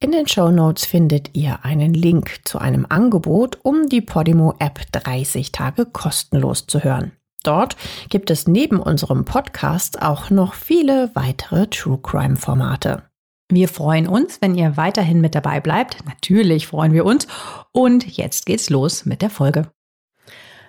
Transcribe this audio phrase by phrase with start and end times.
[0.00, 4.80] In den Show Notes findet ihr einen Link zu einem Angebot, um die Podimo App
[4.92, 7.10] 30 Tage kostenlos zu hören.
[7.42, 7.76] Dort
[8.08, 13.02] gibt es neben unserem Podcast auch noch viele weitere True Crime Formate.
[13.50, 15.96] Wir freuen uns, wenn ihr weiterhin mit dabei bleibt.
[16.06, 17.26] Natürlich freuen wir uns.
[17.72, 19.66] Und jetzt geht's los mit der Folge.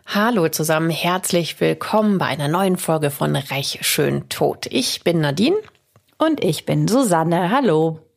[0.08, 4.66] Hallo zusammen, herzlich willkommen bei einer neuen Folge von Reich schön tot.
[4.72, 5.58] Ich bin Nadine
[6.17, 7.52] und ich bin Susanne.
[7.52, 8.09] Hallo.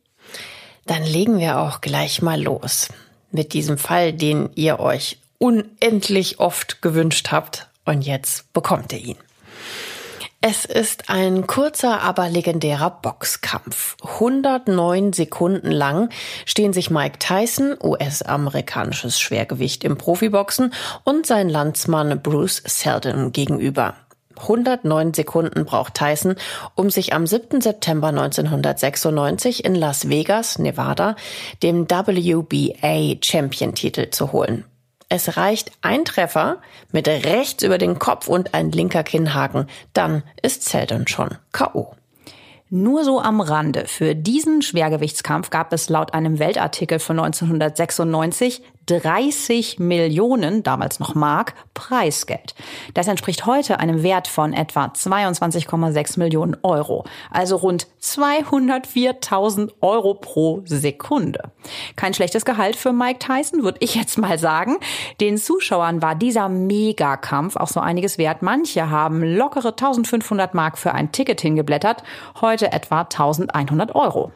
[0.85, 2.89] Dann legen wir auch gleich mal los
[3.31, 9.17] mit diesem Fall, den ihr euch unendlich oft gewünscht habt und jetzt bekommt ihr ihn.
[10.45, 13.95] Es ist ein kurzer, aber legendärer Boxkampf.
[14.03, 16.09] 109 Sekunden lang
[16.45, 20.73] stehen sich Mike Tyson, US-amerikanisches Schwergewicht im Profiboxen,
[21.05, 23.95] und sein Landsmann Bruce Seldon gegenüber.
[24.39, 26.35] 109 Sekunden braucht Tyson,
[26.75, 27.61] um sich am 7.
[27.61, 31.15] September 1996 in Las Vegas, Nevada,
[31.61, 34.65] dem WBA Champion-Titel zu holen.
[35.09, 36.57] Es reicht ein Treffer
[36.91, 39.67] mit rechts über den Kopf und ein linker Kinnhaken.
[39.93, 41.93] Dann ist Zeldon schon K.O.
[42.75, 43.85] Nur so am Rande.
[43.85, 51.53] Für diesen Schwergewichtskampf gab es laut einem Weltartikel von 1996 30 Millionen, damals noch Mark,
[51.73, 52.55] Preisgeld.
[52.93, 60.61] Das entspricht heute einem Wert von etwa 22,6 Millionen Euro, also rund 204.000 Euro pro
[60.65, 61.51] Sekunde.
[61.95, 64.77] Kein schlechtes Gehalt für Mike Tyson, würde ich jetzt mal sagen.
[65.21, 68.41] Den Zuschauern war dieser Megakampf auch so einiges wert.
[68.41, 72.03] Manche haben lockere 1500 Mark für ein Ticket hingeblättert,
[72.41, 74.31] heute etwa 1100 Euro.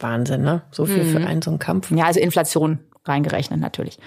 [0.00, 0.62] Wahnsinn, ne?
[0.70, 1.08] So viel mhm.
[1.10, 1.90] für einen so einen Kampf.
[1.92, 3.98] Ja, also Inflation reingerechnet natürlich.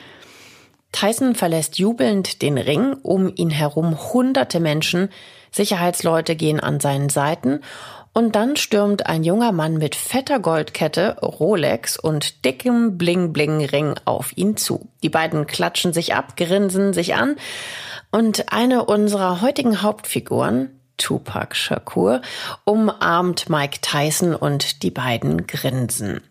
[0.92, 5.10] Tyson verlässt jubelnd den Ring, um ihn herum hunderte Menschen,
[5.52, 7.62] Sicherheitsleute gehen an seinen Seiten
[8.14, 14.58] und dann stürmt ein junger Mann mit fetter Goldkette, Rolex und dickem Bling-Bling-Ring auf ihn
[14.58, 14.90] zu.
[15.04, 17.36] Die beiden klatschen sich ab, grinsen sich an
[18.10, 22.22] und eine unserer heutigen Hauptfiguren, Tupac Shakur,
[22.66, 26.22] umarmt Mike Tyson und die beiden grinsen.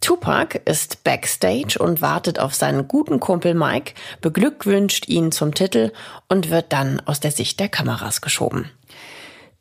[0.00, 5.92] Tupac ist backstage und wartet auf seinen guten Kumpel Mike, beglückwünscht ihn zum Titel
[6.28, 8.70] und wird dann aus der Sicht der Kameras geschoben.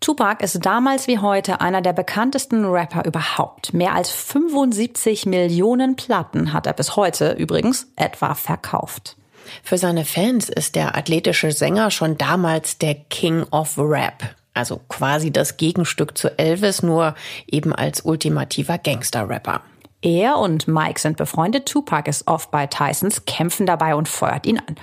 [0.03, 3.73] Tupac ist damals wie heute einer der bekanntesten Rapper überhaupt.
[3.73, 9.15] Mehr als 75 Millionen Platten hat er bis heute übrigens etwa verkauft.
[9.63, 14.35] Für seine Fans ist der athletische Sänger schon damals der King of Rap.
[14.53, 17.15] Also quasi das Gegenstück zu Elvis, nur
[17.47, 19.61] eben als ultimativer Gangster-Rapper.
[20.01, 21.65] Er und Mike sind befreundet.
[21.65, 24.75] Tupac ist oft bei Tysons, kämpfen dabei und feuert ihn an.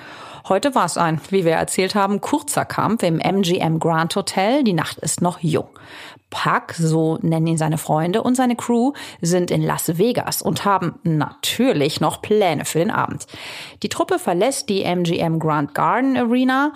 [0.48, 4.64] Heute war es ein, wie wir erzählt haben, kurzer Kampf im MGM Grand Hotel.
[4.64, 5.68] Die Nacht ist noch jung.
[6.30, 10.98] Puck, so nennen ihn seine Freunde und seine Crew, sind in Las Vegas und haben
[11.02, 13.26] natürlich noch Pläne für den Abend.
[13.82, 16.72] Die Truppe verlässt die MGM Grand Garden Arena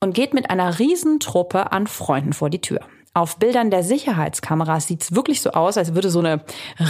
[0.00, 2.80] und geht mit einer Riesentruppe an Freunden vor die Tür.
[3.14, 6.42] Auf Bildern der Sicherheitskameras sieht's wirklich so aus, als würde so eine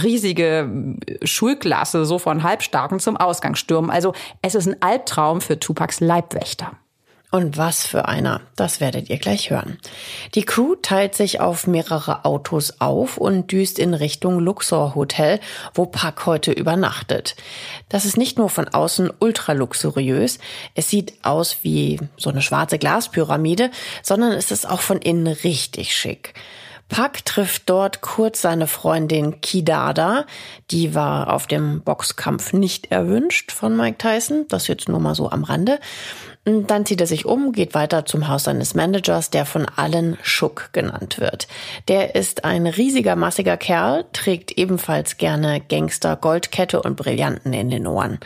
[0.03, 3.89] riesige Schulklasse so von Halbstarken zum Ausgang stürmen.
[3.89, 6.73] Also es ist ein Albtraum für Tupacs Leibwächter.
[7.31, 9.77] Und was für einer, das werdet ihr gleich hören.
[10.33, 15.39] Die Crew teilt sich auf mehrere Autos auf und düst in Richtung Luxor Hotel,
[15.75, 17.35] wo Park heute übernachtet.
[17.87, 20.39] Das ist nicht nur von außen ultra luxuriös,
[20.73, 23.69] es sieht aus wie so eine schwarze Glaspyramide,
[24.01, 26.33] sondern es ist auch von innen richtig schick.
[26.89, 30.25] Park trifft dort kurz seine Freundin Kidada.
[30.71, 34.45] Die war auf dem Boxkampf nicht erwünscht von Mike Tyson.
[34.49, 35.79] Das jetzt nur mal so am Rande.
[36.67, 40.69] Dann zieht er sich um, geht weiter zum Haus seines Managers, der von allen Schuck
[40.71, 41.47] genannt wird.
[41.87, 47.87] Der ist ein riesiger, massiger Kerl, trägt ebenfalls gerne Gangster, Goldkette und Brillanten in den
[47.87, 48.19] Ohren.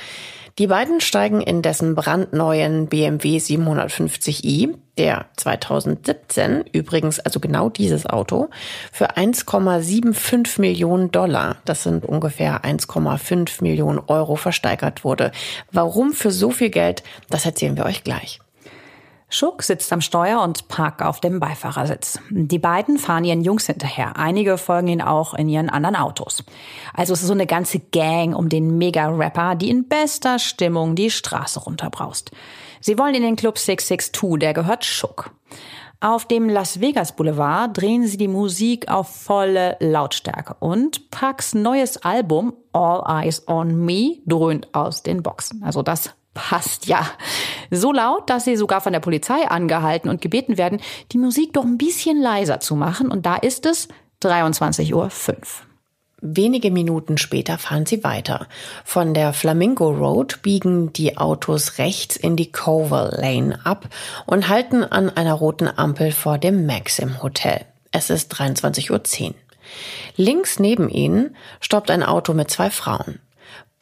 [0.59, 8.49] Die beiden steigen in dessen brandneuen BMW 750i, der 2017 übrigens, also genau dieses Auto,
[8.91, 15.31] für 1,75 Millionen Dollar, das sind ungefähr 1,5 Millionen Euro, versteigert wurde.
[15.71, 17.01] Warum für so viel Geld,
[17.31, 18.39] das erzählen wir euch gleich.
[19.33, 22.19] Schuck sitzt am Steuer und Park auf dem Beifahrersitz.
[22.29, 24.15] Die beiden fahren ihren Jungs hinterher.
[24.15, 26.43] Einige folgen ihnen auch in ihren anderen Autos.
[26.93, 31.09] Also es ist so eine ganze Gang um den Mega-Rapper, die in bester Stimmung die
[31.09, 32.29] Straße runterbraust.
[32.79, 35.31] Sie wollen in den Club 662, der gehört Schuck.
[35.99, 41.97] Auf dem Las Vegas Boulevard drehen sie die Musik auf volle Lautstärke und Parks neues
[41.97, 45.63] Album All Eyes on Me dröhnt aus den Boxen.
[45.63, 47.07] Also das passt ja.
[47.71, 50.79] So laut, dass sie sogar von der Polizei angehalten und gebeten werden,
[51.11, 53.09] die Musik doch ein bisschen leiser zu machen.
[53.09, 53.87] Und da ist es
[54.23, 55.09] 23.05 Uhr.
[56.25, 58.47] Wenige Minuten später fahren sie weiter.
[58.85, 63.89] Von der Flamingo Road biegen die Autos rechts in die Coval Lane ab
[64.25, 67.65] und halten an einer roten Ampel vor dem Maxim Hotel.
[67.91, 69.33] Es ist 23.10 Uhr.
[70.15, 73.19] Links neben ihnen stoppt ein Auto mit zwei Frauen.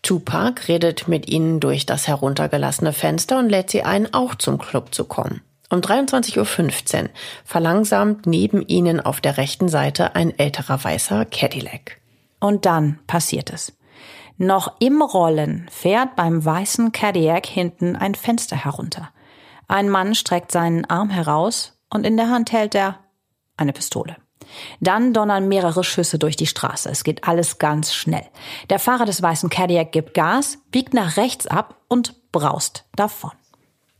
[0.01, 4.94] Tupac redet mit ihnen durch das heruntergelassene Fenster und lädt sie ein, auch zum Club
[4.94, 5.42] zu kommen.
[5.69, 7.09] Um 23.15 Uhr
[7.45, 12.01] verlangsamt neben ihnen auf der rechten Seite ein älterer weißer Cadillac.
[12.39, 13.74] Und dann passiert es.
[14.38, 19.09] Noch im Rollen fährt beim weißen Cadillac hinten ein Fenster herunter.
[19.68, 23.00] Ein Mann streckt seinen Arm heraus und in der Hand hält er
[23.56, 24.18] eine Pistole.
[24.80, 26.89] Dann donnern mehrere Schüsse durch die Straße.
[26.89, 28.25] Es geht alles ganz schnell.
[28.69, 33.31] Der Fahrer des weißen Cadillac gibt Gas, biegt nach rechts ab und braust davon.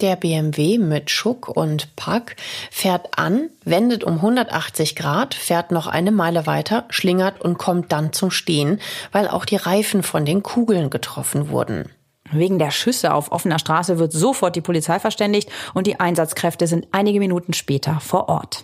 [0.02, 2.36] Der BMW mit Schuck und Pack
[2.72, 8.12] fährt an, wendet um 180 Grad, fährt noch eine Meile weiter, schlingert und kommt dann
[8.12, 8.82] zum Stehen,
[9.12, 11.92] weil auch die Reifen von den Kugeln getroffen wurden.
[12.32, 16.88] Wegen der Schüsse auf offener Straße wird sofort die Polizei verständigt und die Einsatzkräfte sind
[16.92, 18.64] einige Minuten später vor Ort.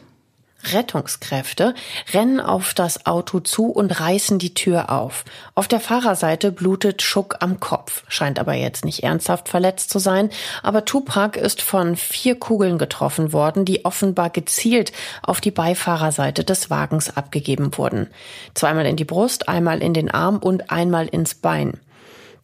[0.63, 1.75] Rettungskräfte
[2.13, 5.23] rennen auf das Auto zu und reißen die Tür auf.
[5.55, 10.29] Auf der Fahrerseite blutet Schuck am Kopf, scheint aber jetzt nicht ernsthaft verletzt zu sein.
[10.63, 16.69] Aber Tupac ist von vier Kugeln getroffen worden, die offenbar gezielt auf die Beifahrerseite des
[16.69, 18.07] Wagens abgegeben wurden.
[18.53, 21.79] Zweimal in die Brust, einmal in den Arm und einmal ins Bein.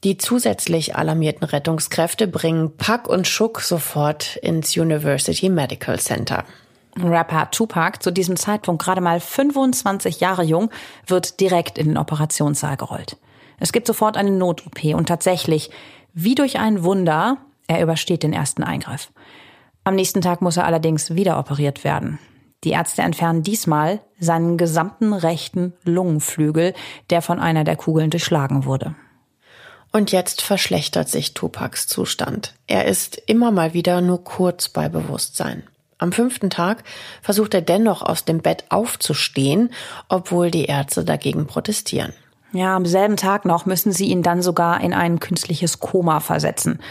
[0.03, 6.43] Die zusätzlich alarmierten Rettungskräfte bringen Puck und Schuck sofort ins University Medical Center.
[7.01, 10.69] Rapper Tupac, zu diesem Zeitpunkt gerade mal 25 Jahre jung,
[11.07, 13.17] wird direkt in den Operationssaal gerollt.
[13.59, 15.69] Es gibt sofort eine Not-OP und tatsächlich,
[16.13, 17.37] wie durch ein Wunder,
[17.67, 19.11] er übersteht den ersten Eingriff.
[19.83, 22.19] Am nächsten Tag muss er allerdings wieder operiert werden.
[22.63, 26.73] Die Ärzte entfernen diesmal seinen gesamten rechten Lungenflügel,
[27.09, 28.95] der von einer der Kugeln durchschlagen wurde.
[29.91, 32.55] Und jetzt verschlechtert sich Tupacs Zustand.
[32.67, 35.63] Er ist immer mal wieder nur kurz bei Bewusstsein.
[36.03, 36.83] Am fünften Tag
[37.21, 39.69] versucht er dennoch aus dem Bett aufzustehen,
[40.09, 42.11] obwohl die Ärzte dagegen protestieren.
[42.51, 46.81] Ja, am selben Tag noch müssen sie ihn dann sogar in ein künstliches Koma versetzen.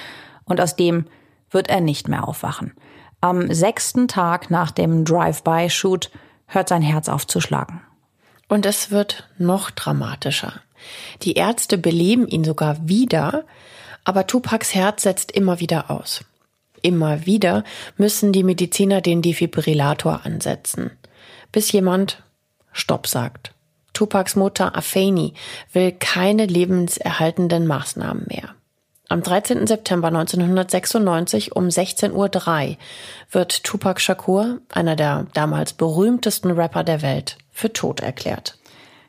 [0.44, 1.04] Und aus dem
[1.50, 2.72] wird er nicht mehr aufwachen.
[3.20, 6.10] Am sechsten Tag nach dem Drive-by-Shoot
[6.46, 7.82] hört sein Herz auf zu schlagen.
[8.48, 10.54] Und es wird noch dramatischer.
[11.20, 13.44] Die Ärzte beleben ihn sogar wieder,
[14.04, 16.24] aber Tupacs Herz setzt immer wieder aus.
[16.82, 17.64] Immer wieder
[17.96, 20.90] müssen die Mediziner den Defibrillator ansetzen,
[21.52, 22.22] bis jemand
[22.72, 23.52] Stopp sagt.
[23.92, 25.34] Tupacs Mutter Afeni
[25.72, 28.54] will keine lebenserhaltenden Maßnahmen mehr.
[29.08, 29.66] Am 13.
[29.66, 32.76] September 1996 um 16.03 Uhr
[33.30, 38.56] wird Tupac Shakur, einer der damals berühmtesten Rapper der Welt, für tot erklärt.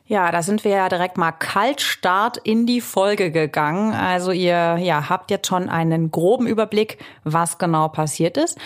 [0.06, 3.94] Ja, da sind wir ja direkt mal Kaltstart in die Folge gegangen.
[3.94, 8.58] Also ihr ja, habt jetzt schon einen groben Überblick, was genau passiert ist.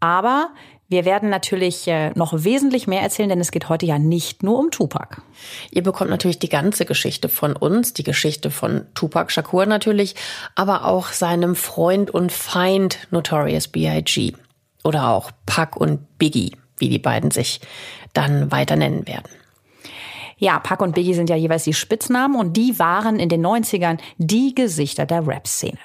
[0.00, 0.48] Aber
[0.88, 4.58] wir werden natürlich äh, noch wesentlich mehr erzählen, denn es geht heute ja nicht nur
[4.58, 5.20] um Tupac.
[5.70, 10.14] Ihr bekommt natürlich die ganze Geschichte von uns, die Geschichte von Tupac Shakur natürlich,
[10.54, 14.32] aber auch seinem Freund und Feind Notorious B.I.G.
[14.82, 17.60] Oder auch Pac und Biggie, wie die beiden sich
[18.14, 19.28] dann weiter nennen werden.
[20.38, 23.96] Ja, Pac und Biggie sind ja jeweils die Spitznamen und die waren in den 90ern
[24.18, 25.78] die Gesichter der Rap-Szene.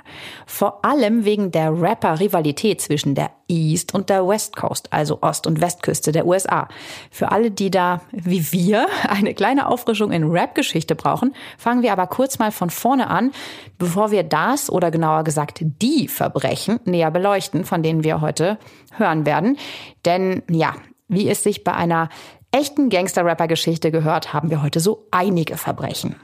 [0.46, 5.62] Vor allem wegen der Rapper-Rivalität zwischen der East und der West Coast, also Ost- und
[5.62, 6.68] Westküste der USA.
[7.12, 12.08] Für alle, die da, wie wir, eine kleine Auffrischung in Rap-Geschichte brauchen, fangen wir aber
[12.08, 13.32] kurz mal von vorne an,
[13.78, 18.58] bevor wir das oder genauer gesagt die Verbrechen näher beleuchten, von denen wir heute
[18.98, 19.58] hören werden.
[20.04, 20.76] Denn ja,
[21.08, 22.10] wie es sich bei einer
[22.52, 26.16] echten Gangster-Rapper-Geschichte gehört, haben wir heute so einige Verbrechen.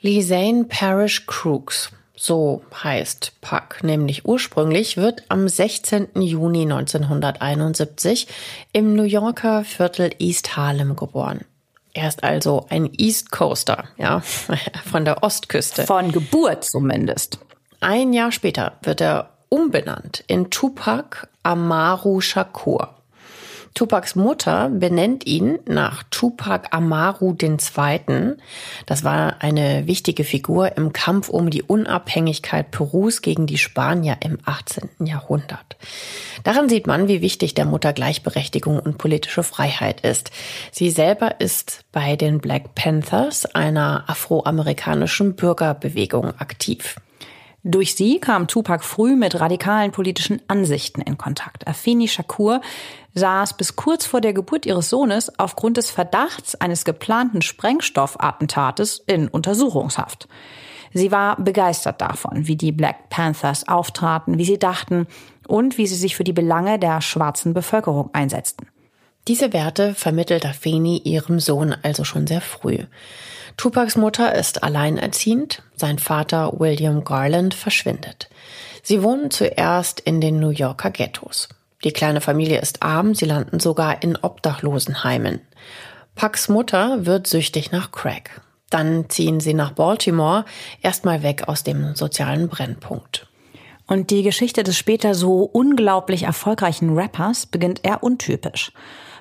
[0.00, 6.08] Lisane Parrish Crooks, so heißt Puck, nämlich ursprünglich, wird am 16.
[6.16, 8.28] Juni 1971
[8.72, 11.40] im New Yorker Viertel East Harlem geboren.
[11.94, 14.20] Er ist also ein East Coaster, ja,
[14.84, 15.84] von der Ostküste.
[15.84, 17.38] Von Geburt zumindest.
[17.80, 22.94] Ein Jahr später wird er umbenannt in Tupac Amaru Shakur.
[23.74, 28.34] Tupacs Mutter benennt ihn nach Tupac Amaru II.
[28.86, 34.38] Das war eine wichtige Figur im Kampf um die Unabhängigkeit Perus gegen die Spanier im
[34.44, 34.90] 18.
[35.00, 35.76] Jahrhundert.
[36.44, 40.30] Daran sieht man, wie wichtig der Mutter Gleichberechtigung und politische Freiheit ist.
[40.70, 46.94] Sie selber ist bei den Black Panthers, einer afroamerikanischen Bürgerbewegung, aktiv.
[47.66, 51.66] Durch sie kam Tupac früh mit radikalen politischen Ansichten in Kontakt.
[51.66, 52.60] Afeni Shakur
[53.14, 59.28] saß bis kurz vor der Geburt ihres Sohnes aufgrund des Verdachts eines geplanten Sprengstoffattentates in
[59.28, 60.28] Untersuchungshaft.
[60.92, 65.06] Sie war begeistert davon, wie die Black Panthers auftraten, wie sie dachten
[65.48, 68.68] und wie sie sich für die Belange der schwarzen Bevölkerung einsetzten.
[69.26, 72.80] Diese Werte vermittelt Afeni ihrem Sohn also schon sehr früh.
[73.56, 78.28] Tupacs Mutter ist alleinerziehend, sein Vater William Garland verschwindet.
[78.82, 81.48] Sie wohnen zuerst in den New Yorker Ghettos.
[81.84, 85.40] Die kleine Familie ist arm, sie landen sogar in Obdachlosenheimen.
[86.14, 88.40] Pucks Mutter wird süchtig nach Crack.
[88.70, 90.44] Dann ziehen sie nach Baltimore,
[90.82, 93.26] erstmal weg aus dem sozialen Brennpunkt.
[93.86, 98.72] Und die Geschichte des später so unglaublich erfolgreichen Rappers beginnt eher untypisch.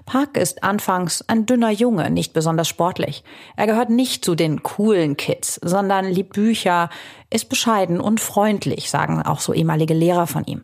[0.06, 3.24] Park ist anfangs ein dünner Junge, nicht besonders sportlich.
[3.56, 6.90] Er gehört nicht zu den coolen Kids, sondern liebt Bücher,
[7.30, 10.64] ist bescheiden und freundlich, sagen auch so ehemalige Lehrer von ihm.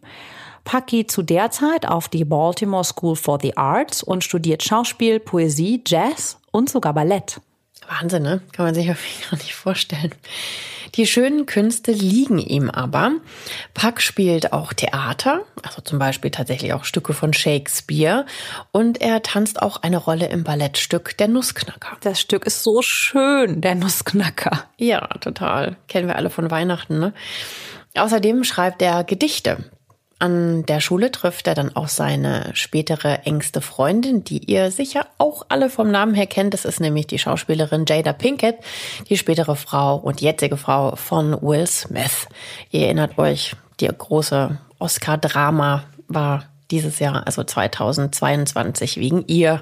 [0.65, 5.19] Park geht zu der Zeit auf die Baltimore School for the Arts und studiert Schauspiel,
[5.19, 7.41] Poesie, Jazz und sogar Ballett.
[7.89, 8.41] Wahnsinn, ne?
[8.51, 8.88] Kann man sich
[9.29, 10.13] gar nicht vorstellen.
[10.96, 13.12] Die schönen Künste liegen ihm aber.
[13.74, 18.25] Puck spielt auch Theater, also zum Beispiel tatsächlich auch Stücke von Shakespeare.
[18.72, 21.98] Und er tanzt auch eine Rolle im Ballettstück Der Nussknacker.
[22.01, 24.65] Das Stück ist so schön, Der Nussknacker.
[24.77, 25.77] Ja, total.
[25.88, 27.13] Kennen wir alle von Weihnachten, ne?
[27.96, 29.63] Außerdem schreibt er Gedichte.
[30.22, 35.46] An der Schule trifft er dann auch seine spätere engste Freundin, die ihr sicher auch
[35.48, 36.54] alle vom Namen her kennt.
[36.54, 38.58] Das ist nämlich die Schauspielerin Jada Pinkett,
[39.10, 42.28] die spätere Frau und jetzige Frau von Will Smith.
[42.70, 49.62] Ihr erinnert euch, die große Oscar-Drama war dieses Jahr, also 2022, wegen ihr.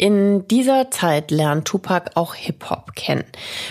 [0.00, 3.26] In dieser Zeit lernt Tupac auch Hip-Hop kennen.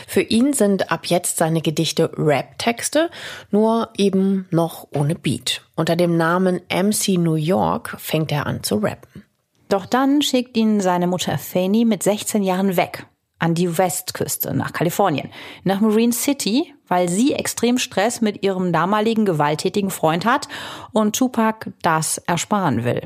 [0.06, 3.10] Für ihn sind ab jetzt seine Gedichte Rap-Texte,
[3.50, 5.64] nur eben noch ohne Beat.
[5.76, 9.24] Unter dem Namen MC New York fängt er an zu rappen.
[9.70, 13.08] Doch dann schickt ihn seine Mutter Fanny mit 16 Jahren weg
[13.40, 15.32] an die Westküste nach Kalifornien,
[15.64, 20.48] nach Marine City, weil sie extrem Stress mit ihrem damaligen gewalttätigen Freund hat
[20.92, 23.02] und Tupac das ersparen will.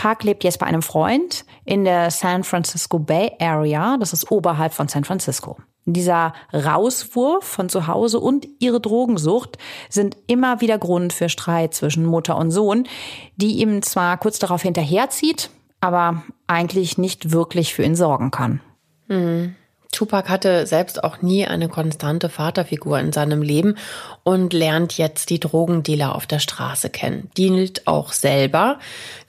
[0.00, 3.98] Park lebt jetzt bei einem Freund in der San Francisco Bay Area.
[3.98, 5.58] Das ist oberhalb von San Francisco.
[5.84, 9.58] Dieser Rauswurf von zu Hause und ihre Drogensucht
[9.90, 12.88] sind immer wieder Grund für Streit zwischen Mutter und Sohn,
[13.36, 15.50] die ihm zwar kurz darauf hinterherzieht,
[15.82, 18.62] aber eigentlich nicht wirklich für ihn sorgen kann.
[19.08, 19.54] Mhm.
[19.92, 23.76] Tupac hatte selbst auch nie eine konstante Vaterfigur in seinem Leben
[24.22, 27.30] und lernt jetzt die Drogendealer auf der Straße kennen.
[27.36, 28.78] Dealt auch selber.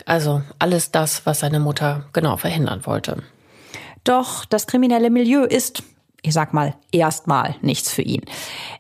[0.06, 3.24] Also alles das, was seine Mutter genau verhindern wollte.
[4.04, 5.84] Doch das kriminelle Milieu ist,
[6.22, 8.22] ich sag mal, erstmal nichts für ihn.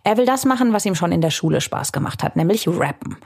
[0.03, 3.17] Er will das machen, was ihm schon in der Schule Spaß gemacht hat, nämlich rappen.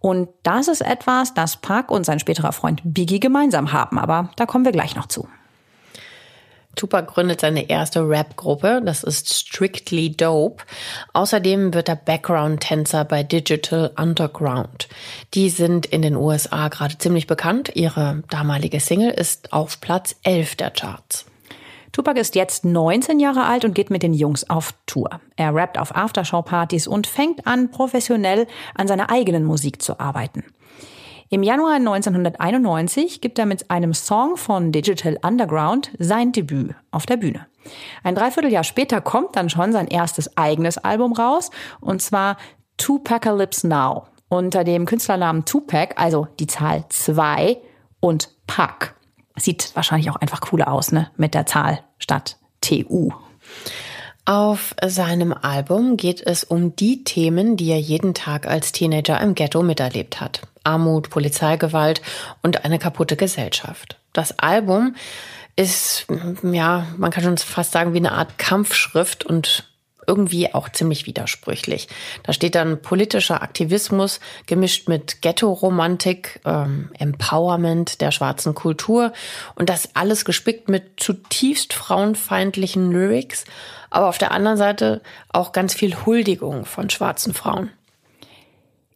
[0.00, 4.46] Und das ist etwas, das Park und sein späterer Freund Biggie gemeinsam haben, aber da
[4.46, 5.28] kommen wir gleich noch zu.
[6.76, 10.64] Tupac gründet seine erste Rap-Gruppe, das ist Strictly Dope.
[11.12, 14.88] Außerdem wird er Background-Tänzer bei Digital Underground.
[15.34, 17.70] Die sind in den USA gerade ziemlich bekannt.
[17.74, 21.26] Ihre damalige Single ist auf Platz 11 der Charts.
[21.92, 25.20] Tupac ist jetzt 19 Jahre alt und geht mit den Jungs auf Tour.
[25.36, 30.42] Er rappt auf Aftershow-Partys und fängt an, professionell an seiner eigenen Musik zu arbeiten.
[31.32, 37.16] Im Januar 1991 gibt er mit einem Song von Digital Underground sein Debüt auf der
[37.16, 37.46] Bühne.
[38.02, 41.48] Ein Dreivierteljahr später kommt dann schon sein erstes eigenes Album raus,
[41.80, 42.36] und zwar
[42.76, 47.56] Tupacalypse Now, unter dem Künstlernamen Tupac, also die Zahl 2
[48.00, 48.94] und Pac.
[49.34, 51.10] Sieht wahrscheinlich auch einfach cooler aus, ne?
[51.16, 53.08] Mit der Zahl statt TU.
[54.26, 59.34] Auf seinem Album geht es um die Themen, die er jeden Tag als Teenager im
[59.34, 60.42] Ghetto miterlebt hat.
[60.64, 62.02] Armut, Polizeigewalt
[62.42, 63.98] und eine kaputte Gesellschaft.
[64.12, 64.96] Das Album
[65.56, 66.06] ist,
[66.42, 69.68] ja, man kann schon fast sagen, wie eine Art Kampfschrift und
[70.04, 71.86] irgendwie auch ziemlich widersprüchlich.
[72.24, 79.12] Da steht dann politischer Aktivismus gemischt mit Ghetto-Romantik, ähm, Empowerment der schwarzen Kultur
[79.54, 83.44] und das alles gespickt mit zutiefst frauenfeindlichen Lyrics
[83.92, 87.70] aber auf der anderen Seite auch ganz viel Huldigung von schwarzen Frauen.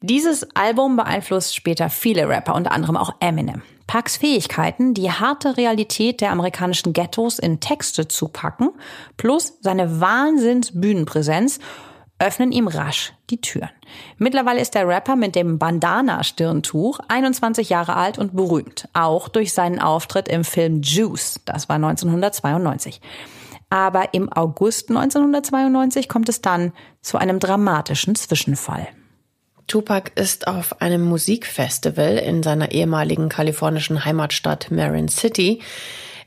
[0.01, 3.63] Dieses Album beeinflusst später viele Rapper, unter anderem auch Eminem.
[3.87, 8.71] Pucks Fähigkeiten, die harte Realität der amerikanischen Ghettos in Texte zu packen,
[9.17, 11.61] plus seine Wahnsinns-Bühnenpräsenz
[12.19, 13.71] öffnen ihm rasch die Türen.
[14.17, 19.81] Mittlerweile ist der Rapper mit dem Bandana-Stirntuch 21 Jahre alt und berühmt, auch durch seinen
[19.81, 23.01] Auftritt im Film Juice, das war 1992.
[23.69, 26.73] Aber im August 1992 kommt es dann
[27.03, 28.89] zu einem dramatischen Zwischenfall.
[29.67, 35.61] Tupac ist auf einem Musikfestival in seiner ehemaligen kalifornischen Heimatstadt Marin City.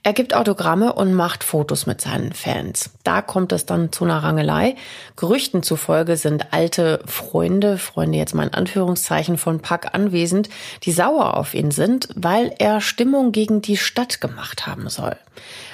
[0.02, 2.92] Er gibt Autogramme und macht Fotos mit seinen Fans.
[3.04, 4.76] Da kommt es dann zu einer Rangelei.
[5.18, 10.50] Gerüchten zufolge sind alte Freunde, Freunde jetzt mal in Anführungszeichen von Pack anwesend,
[10.84, 15.18] die sauer auf ihn sind, weil er Stimmung gegen die Stadt gemacht haben soll.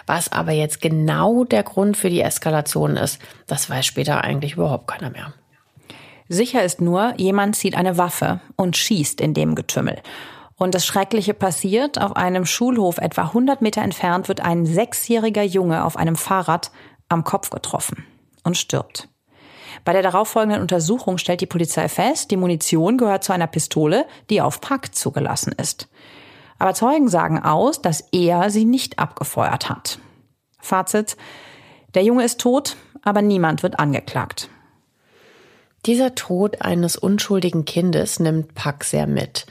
[0.07, 4.87] Was aber jetzt genau der Grund für die Eskalation ist, das weiß später eigentlich überhaupt
[4.87, 5.33] keiner mehr.
[6.27, 10.01] Sicher ist nur, jemand zieht eine Waffe und schießt in dem Getümmel.
[10.57, 15.83] Und das Schreckliche passiert, auf einem Schulhof etwa 100 Meter entfernt wird ein sechsjähriger Junge
[15.83, 16.71] auf einem Fahrrad
[17.09, 18.05] am Kopf getroffen
[18.43, 19.09] und stirbt.
[19.83, 24.41] Bei der darauffolgenden Untersuchung stellt die Polizei fest, die Munition gehört zu einer Pistole, die
[24.41, 25.89] auf Pack zugelassen ist.
[26.57, 29.99] Aber Zeugen sagen aus, dass er sie nicht abgefeuert hat.
[30.59, 31.17] Fazit.
[31.93, 34.49] Der Junge ist tot, aber niemand wird angeklagt.
[35.85, 39.45] Dieser Tod eines unschuldigen Kindes nimmt Pack sehr mit.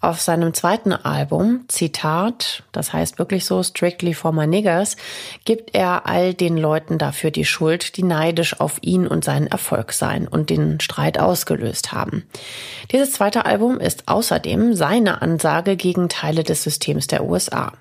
[0.00, 4.96] Auf seinem zweiten Album, Zitat, das heißt wirklich so Strictly for My Niggers,
[5.46, 9.92] gibt er all den Leuten dafür die Schuld, die neidisch auf ihn und seinen Erfolg
[9.92, 12.24] seien und den Streit ausgelöst haben.
[12.92, 17.72] Dieses zweite Album ist außerdem seine Ansage gegen Teile des Systems der USA.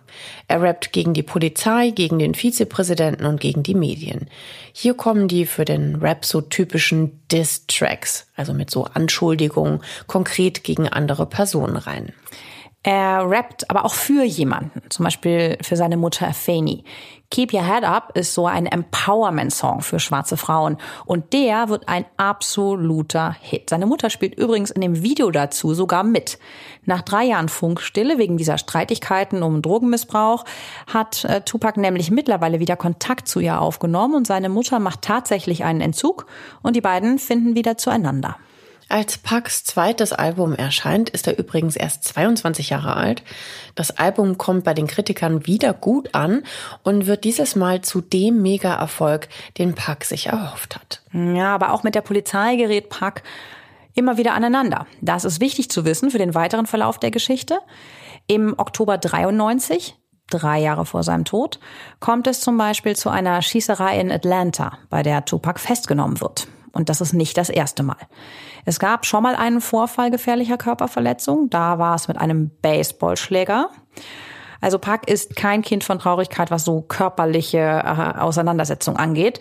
[0.48, 4.30] Er rappt gegen die Polizei, gegen den Vizepräsidenten und gegen die Medien.
[4.74, 10.88] Hier kommen die für den Rap so typischen Diss-Tracks, also mit so Anschuldigungen konkret gegen
[10.88, 12.14] andere Personen rein.
[12.84, 16.84] Er rappt aber auch für jemanden, zum Beispiel für seine Mutter Fanny.
[17.34, 22.06] Keep Your Head Up ist so ein Empowerment-Song für schwarze Frauen und der wird ein
[22.16, 23.72] absoluter Hit.
[23.72, 26.38] Seine Mutter spielt übrigens in dem Video dazu sogar mit.
[26.86, 30.46] Nach drei Jahren Funkstille wegen dieser Streitigkeiten um Drogenmissbrauch
[30.86, 35.64] hat äh, Tupac nämlich mittlerweile wieder Kontakt zu ihr aufgenommen und seine Mutter macht tatsächlich
[35.64, 36.28] einen Entzug
[36.62, 38.38] und die beiden finden wieder zueinander.
[38.90, 43.24] Als Pax zweites Album erscheint, ist er übrigens erst 22 Jahre alt.
[43.76, 46.44] Das Album kommt bei den Kritikern wieder gut an
[46.84, 51.02] und wird dieses Mal zu dem Mega-Erfolg, den Pack sich erhofft hat.
[51.14, 53.24] Ja, aber auch mit der Polizei gerät Pack
[53.96, 54.88] immer wieder aneinander.
[55.02, 57.60] Das ist wichtig zu wissen für den weiteren Verlauf der Geschichte.
[58.28, 59.96] Im Oktober 93
[60.30, 61.60] drei Jahre vor seinem Tod,
[62.00, 66.48] kommt es zum Beispiel zu einer Schießerei in Atlanta, bei der Tupac festgenommen wird.
[66.74, 67.98] Und das ist nicht das erste Mal.
[68.66, 71.50] Es gab schon mal einen Vorfall gefährlicher Körperverletzung.
[71.50, 73.70] Da war es mit einem Baseballschläger.
[74.60, 79.40] Also Park ist kein Kind von Traurigkeit, was so körperliche äh, Auseinandersetzung angeht.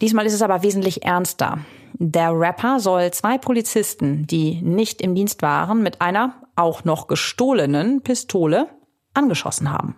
[0.00, 1.58] Diesmal ist es aber wesentlich ernster.
[1.94, 8.02] Der Rapper soll zwei Polizisten, die nicht im Dienst waren, mit einer auch noch gestohlenen
[8.02, 8.68] Pistole
[9.12, 9.96] angeschossen haben.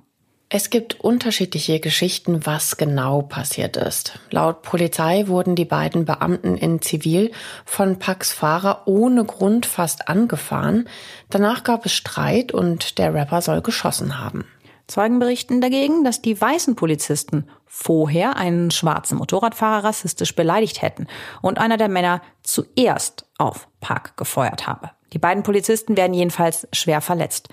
[0.55, 4.19] Es gibt unterschiedliche Geschichten, was genau passiert ist.
[4.29, 7.33] Laut Polizei wurden die beiden Beamten in Zivil
[7.65, 10.91] von Pax Fahrer ohne Grund fast angefahren.
[11.31, 14.45] Danach gab es Streit und der Rapper soll geschossen haben.
[14.89, 21.07] Zeugen berichten dagegen, dass die weißen Polizisten vorher einen schwarzen Motorradfahrer rassistisch beleidigt hätten
[21.41, 24.91] und einer der Männer zuerst auf Park gefeuert habe.
[25.15, 27.49] Die beiden Polizisten werden jedenfalls schwer verletzt.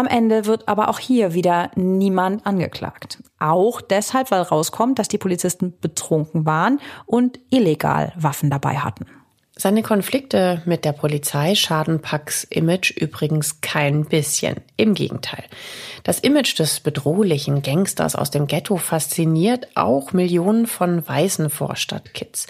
[0.00, 3.18] Am Ende wird aber auch hier wieder niemand angeklagt.
[3.38, 9.04] Auch deshalb, weil rauskommt, dass die Polizisten betrunken waren und illegal Waffen dabei hatten.
[9.58, 14.56] Seine Konflikte mit der Polizei schaden Packs Image übrigens kein bisschen.
[14.78, 15.44] Im Gegenteil.
[16.02, 22.46] Das Image des bedrohlichen Gangsters aus dem Ghetto fasziniert auch Millionen von weißen Vorstadtkids.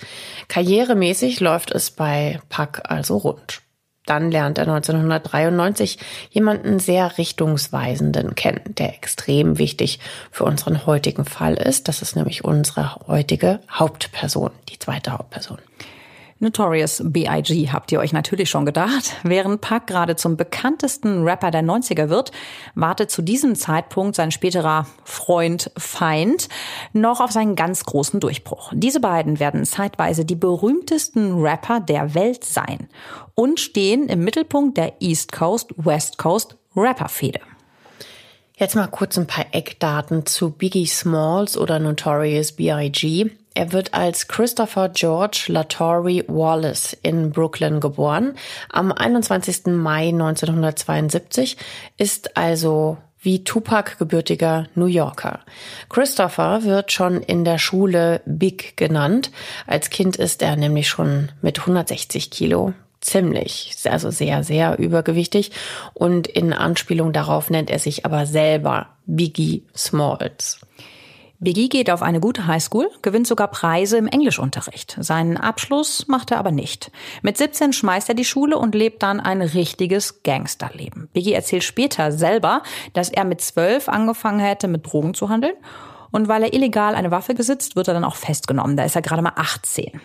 [0.47, 3.61] Karrieremäßig läuft es bei Pack also rund.
[4.07, 5.99] Dann lernt er 1993
[6.31, 11.87] jemanden sehr richtungsweisenden kennen, der extrem wichtig für unseren heutigen Fall ist.
[11.87, 15.59] Das ist nämlich unsere heutige Hauptperson, die zweite Hauptperson.
[16.43, 17.69] Notorious B.I.G.
[17.69, 19.15] habt ihr euch natürlich schon gedacht.
[19.23, 22.33] Während Pac gerade zum bekanntesten Rapper der 90er wird,
[22.75, 26.49] wartet zu diesem Zeitpunkt sein späterer Freund, Feind
[26.95, 28.73] noch auf seinen ganz großen Durchbruch.
[28.75, 32.89] Diese beiden werden zeitweise die berühmtesten Rapper der Welt sein
[33.41, 37.41] und stehen im Mittelpunkt der East Coast, West Coast Rapper-Fehde.
[38.55, 43.31] Jetzt mal kurz ein paar Eckdaten zu Biggie Smalls oder Notorious B.I.G.
[43.55, 48.35] Er wird als Christopher George Latore Wallace in Brooklyn geboren.
[48.69, 49.69] Am 21.
[49.69, 51.57] Mai 1972
[51.97, 55.41] ist also wie Tupac gebürtiger New Yorker.
[55.89, 59.31] Christopher wird schon in der Schule Big genannt.
[59.67, 65.53] Als Kind ist er nämlich schon mit 160 Kilo ziemlich, also sehr, sehr übergewichtig.
[65.95, 70.61] Und in Anspielung darauf nennt er sich aber selber Biggie Smalls.
[71.43, 74.99] Biggie geht auf eine gute Highschool, gewinnt sogar Preise im Englischunterricht.
[75.01, 76.93] Seinen Abschluss macht er aber nicht.
[77.23, 81.09] Mit 17 schmeißt er die Schule und lebt dann ein richtiges Gangsterleben.
[81.15, 85.55] Biggie erzählt später selber, dass er mit 12 angefangen hätte, mit Drogen zu handeln.
[86.11, 88.77] Und weil er illegal eine Waffe besitzt, wird er dann auch festgenommen.
[88.77, 89.99] Da ist er gerade mal 18.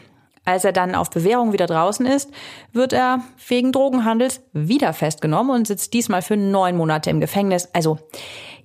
[0.46, 2.30] Als er dann auf Bewährung wieder draußen ist,
[2.72, 7.68] wird er wegen Drogenhandels wieder festgenommen und sitzt diesmal für neun Monate im Gefängnis.
[7.74, 7.98] Also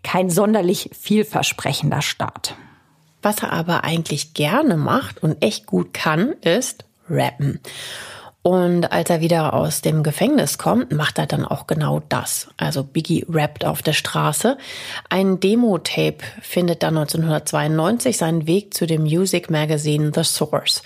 [0.03, 2.55] kein sonderlich vielversprechender Start.
[3.23, 7.61] Was er aber eigentlich gerne macht und echt gut kann, ist rappen.
[8.43, 12.49] Und als er wieder aus dem Gefängnis kommt, macht er dann auch genau das.
[12.57, 14.57] Also Biggie rappt auf der Straße.
[15.11, 20.83] Ein Demo-Tape findet dann 1992 seinen Weg zu dem Music Magazine The Source.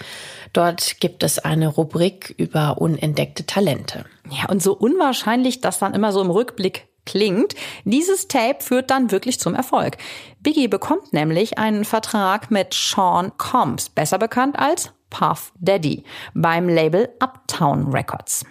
[0.55, 4.07] Dort gibt es eine Rubrik über unentdeckte Talente.
[4.31, 9.11] Ja, und so unwahrscheinlich das dann immer so im Rückblick klingt, dieses Tape führt dann
[9.11, 9.99] wirklich zum Erfolg.
[10.41, 17.09] Biggie bekommt nämlich einen Vertrag mit Sean Combs, besser bekannt als Puff Daddy, beim Label
[17.19, 18.45] Uptown Records.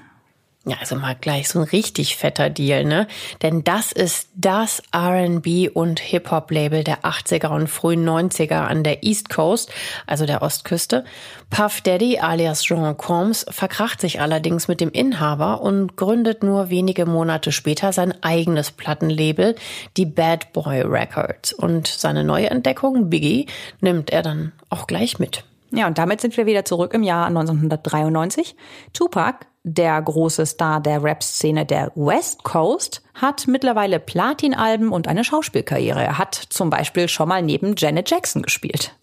[0.65, 3.05] Ja, also mal gleich so ein richtig fetter Deal, ne?
[3.41, 9.27] Denn das ist das R&B und Hip-Hop-Label der 80er und frühen 90er an der East
[9.27, 9.69] Coast,
[10.07, 11.03] also der Ostküste.
[11.49, 17.05] Puff Daddy alias Jean Combs verkracht sich allerdings mit dem Inhaber und gründet nur wenige
[17.05, 19.55] Monate später sein eigenes Plattenlabel,
[19.97, 21.51] die Bad Boy Records.
[21.51, 23.47] Und seine neue Entdeckung, Biggie,
[23.81, 25.43] nimmt er dann auch gleich mit.
[25.71, 28.55] Ja, und damit sind wir wieder zurück im Jahr 1993.
[28.93, 36.03] Tupac, der große Star der Rap-Szene der West Coast, hat mittlerweile Platin-Alben und eine Schauspielkarriere.
[36.03, 38.95] Er hat zum Beispiel schon mal neben Janet Jackson gespielt.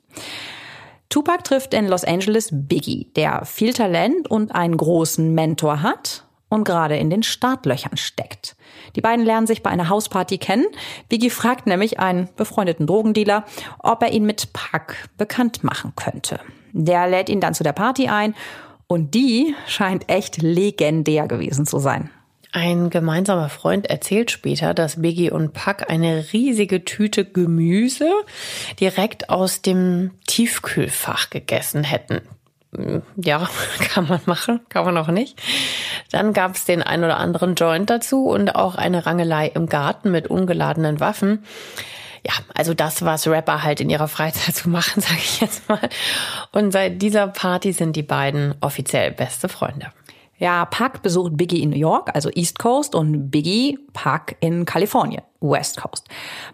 [1.09, 6.64] Tupac trifft in Los Angeles Biggie, der viel Talent und einen großen Mentor hat und
[6.64, 8.55] gerade in den Startlöchern steckt.
[8.94, 10.66] Die beiden lernen sich bei einer Hausparty kennen.
[11.09, 13.44] Biggie fragt nämlich einen befreundeten Drogendealer,
[13.79, 16.40] ob er ihn mit Pack bekannt machen könnte.
[16.73, 18.35] Der lädt ihn dann zu der Party ein
[18.90, 22.11] und die scheint echt legendär gewesen zu sein.
[22.50, 28.11] Ein gemeinsamer Freund erzählt später, dass Biggie und Puck eine riesige Tüte Gemüse
[28.81, 32.22] direkt aus dem Tiefkühlfach gegessen hätten.
[33.14, 33.48] Ja,
[33.79, 35.40] kann man machen, kann man auch nicht.
[36.11, 40.11] Dann gab es den ein oder anderen Joint dazu und auch eine Rangelei im Garten
[40.11, 41.44] mit ungeladenen Waffen
[42.26, 45.88] ja, also das, was Rapper halt in ihrer Freizeit zu machen, sage ich jetzt mal.
[46.52, 49.92] Und seit dieser Party sind die beiden offiziell beste Freunde.
[50.40, 55.20] Ja, Puck besucht Biggie in New York, also East Coast, und Biggie Puck in Kalifornien,
[55.40, 56.09] West Coast.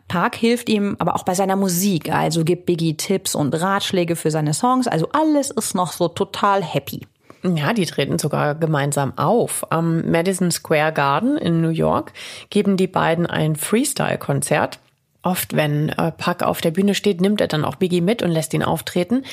[0.09, 4.33] Puck hilft ihm aber auch bei seiner Musik, also gibt Biggie Tipps und Ratschläge für
[4.33, 7.07] seine Songs, also alles ist noch so total happy.
[7.55, 9.65] Ja, die treten sogar gemeinsam auf.
[9.71, 12.13] Am Madison Square Garden in New York
[12.51, 14.81] geben die beiden ein Freestyle-Konzert.
[15.27, 18.31] Oft, wenn äh, Puck auf der Bühne steht, nimmt er dann auch Biggie mit und
[18.31, 19.25] lässt ihn auftreten.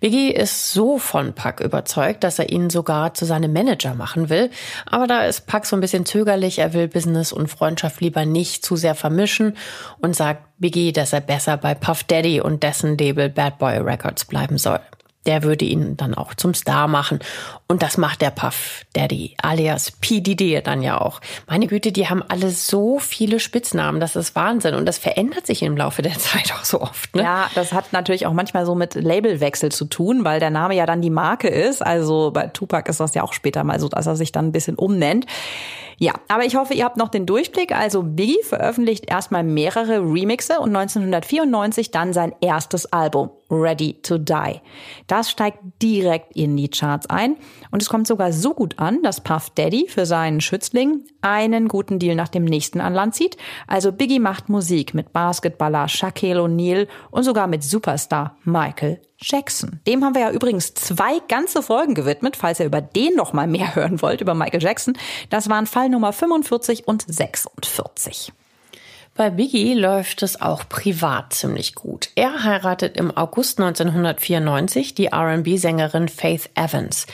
[0.00, 4.48] Biggie ist so von Puck überzeugt, dass er ihn sogar zu seinem Manager machen will.
[4.86, 6.60] Aber da ist Puck so ein bisschen zögerlich.
[6.60, 9.54] Er will Business und Freundschaft lieber nicht zu sehr vermischen
[10.00, 14.24] und sagt Biggie, dass er besser bei Puff Daddy und dessen Label Bad Boy Records
[14.24, 14.80] bleiben soll
[15.26, 17.18] der würde ihn dann auch zum Star machen.
[17.66, 20.20] Und das macht der Puff Daddy, alias P.
[20.20, 21.20] Diddy dann ja auch.
[21.48, 24.74] Meine Güte, die haben alle so viele Spitznamen, das ist Wahnsinn.
[24.74, 27.14] Und das verändert sich im Laufe der Zeit auch so oft.
[27.14, 27.22] Ne?
[27.22, 30.86] Ja, das hat natürlich auch manchmal so mit Labelwechsel zu tun, weil der Name ja
[30.86, 31.80] dann die Marke ist.
[31.84, 34.52] Also bei Tupac ist das ja auch später mal so, dass er sich dann ein
[34.52, 35.26] bisschen umnennt.
[35.98, 37.72] Ja, aber ich hoffe, ihr habt noch den Durchblick.
[37.72, 44.60] Also Biggie veröffentlicht erstmal mehrere Remixe und 1994 dann sein erstes Album, Ready to Die.
[45.06, 47.36] Das steigt direkt in die Charts ein
[47.70, 51.98] und es kommt sogar so gut an, dass Puff Daddy für seinen Schützling einen guten
[51.98, 53.36] Deal nach dem nächsten an Land zieht.
[53.66, 59.80] Also Biggie macht Musik mit Basketballer Shaquille O'Neal und sogar mit Superstar Michael Jackson.
[59.86, 63.46] Dem haben wir ja übrigens zwei ganze Folgen gewidmet, falls ihr über den noch mal
[63.46, 64.96] mehr hören wollt, über Michael Jackson.
[65.30, 68.32] Das waren Fall Nummer 45 und 46.
[69.14, 72.10] Bei Biggie läuft es auch privat ziemlich gut.
[72.16, 77.06] Er heiratet im August 1994 die R&B-Sängerin Faith Evans.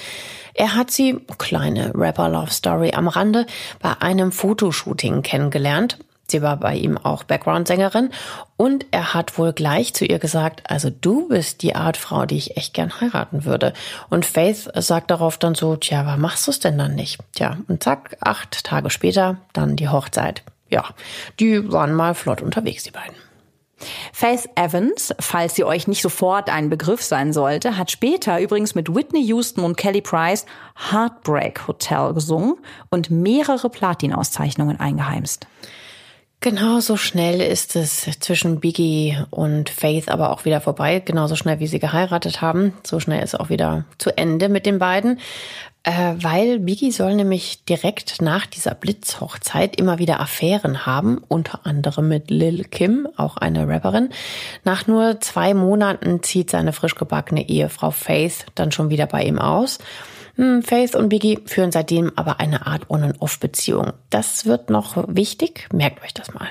[0.54, 3.46] Er hat sie, kleine Rapper-Love-Story am Rande,
[3.80, 5.98] bei einem Fotoshooting kennengelernt
[6.30, 8.10] Sie war bei ihm auch Background-Sängerin
[8.56, 12.36] und er hat wohl gleich zu ihr gesagt, also du bist die Art Frau, die
[12.36, 13.72] ich echt gern heiraten würde.
[14.08, 17.18] Und Faith sagt darauf dann so, tja, warum machst du es denn dann nicht?
[17.34, 20.42] Tja, und zack, acht Tage später dann die Hochzeit.
[20.70, 20.84] Ja,
[21.38, 23.14] die waren mal flott unterwegs, die beiden.
[24.12, 28.94] Faith Evans, falls sie euch nicht sofort ein Begriff sein sollte, hat später übrigens mit
[28.94, 30.44] Whitney Houston und Kelly Price
[30.90, 32.56] Heartbreak Hotel gesungen
[32.90, 35.46] und mehrere Platinauszeichnungen eingeheimst.
[36.42, 41.00] Genauso schnell ist es zwischen Biggie und Faith aber auch wieder vorbei.
[41.00, 42.72] Genauso schnell, wie sie geheiratet haben.
[42.82, 45.20] So schnell ist auch wieder zu Ende mit den beiden.
[45.82, 52.08] Äh, weil Biggie soll nämlich direkt nach dieser Blitzhochzeit immer wieder Affären haben, unter anderem
[52.08, 54.10] mit Lil Kim, auch eine Rapperin.
[54.62, 59.38] Nach nur zwei Monaten zieht seine frisch gebackene Ehefrau Faith dann schon wieder bei ihm
[59.38, 59.78] aus.
[60.36, 63.94] Hm, Faith und Biggie führen seitdem aber eine Art On-and-Off-Beziehung.
[64.10, 66.48] Das wird noch wichtig, merkt euch das mal.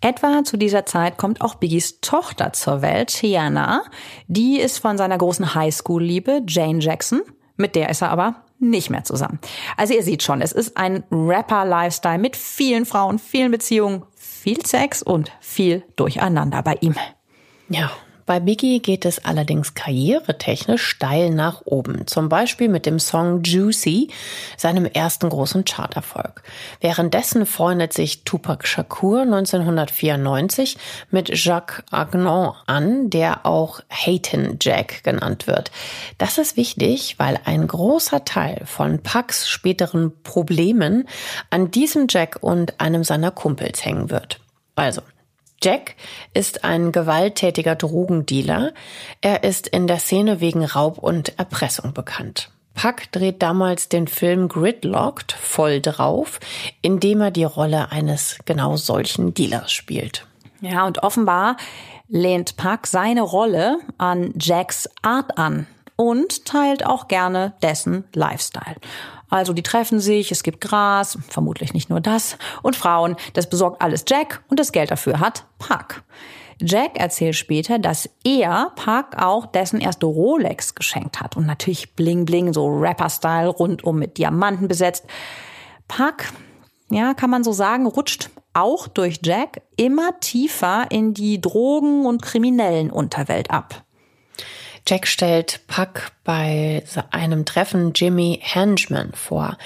[0.00, 3.82] Etwa zu dieser Zeit kommt auch Biggies Tochter zur Welt, Tiana.
[4.28, 7.22] Die ist von seiner großen Highschool-Liebe, Jane Jackson,
[7.58, 9.38] mit der ist er aber nicht mehr zusammen.
[9.76, 15.02] Also ihr seht schon, es ist ein Rapper-Lifestyle mit vielen Frauen, vielen Beziehungen, viel Sex
[15.02, 16.94] und viel Durcheinander bei ihm.
[17.68, 17.90] Ja,
[18.28, 22.06] bei Biggie geht es allerdings karrieretechnisch steil nach oben.
[22.06, 24.10] Zum Beispiel mit dem Song Juicy,
[24.58, 26.42] seinem ersten großen Charterfolg.
[26.82, 30.76] Währenddessen freundet sich Tupac Shakur 1994
[31.10, 35.70] mit Jacques Agnon an, der auch Hayton Jack genannt wird.
[36.18, 41.08] Das ist wichtig, weil ein großer Teil von Pacs späteren Problemen
[41.48, 44.38] an diesem Jack und einem seiner Kumpels hängen wird.
[44.76, 45.00] Also,
[45.62, 45.96] Jack
[46.34, 48.72] ist ein gewalttätiger Drogendealer.
[49.20, 52.50] Er ist in der Szene wegen Raub und Erpressung bekannt.
[52.74, 56.38] Puck dreht damals den Film Gridlocked voll drauf,
[56.80, 60.26] indem er die Rolle eines genau solchen Dealers spielt.
[60.60, 61.56] Ja, und offenbar
[62.08, 65.66] lehnt Puck seine Rolle an Jacks Art an
[65.96, 68.76] und teilt auch gerne dessen Lifestyle.
[69.28, 73.82] Also die treffen sich, es gibt Gras, vermutlich nicht nur das, und Frauen, das besorgt
[73.82, 76.02] alles Jack und das Geld dafür hat Puck.
[76.60, 82.24] Jack erzählt später, dass er Puck auch dessen erste Rolex geschenkt hat und natürlich bling
[82.24, 85.04] bling, so Rapper-Style, rundum mit Diamanten besetzt.
[85.86, 86.24] Puck,
[86.90, 92.22] ja, kann man so sagen, rutscht auch durch Jack immer tiefer in die Drogen- und
[92.22, 93.84] kriminellen Unterwelt ab.
[94.86, 99.56] Jack stellt Puck bei einem Treffen Jimmy Henchman vor.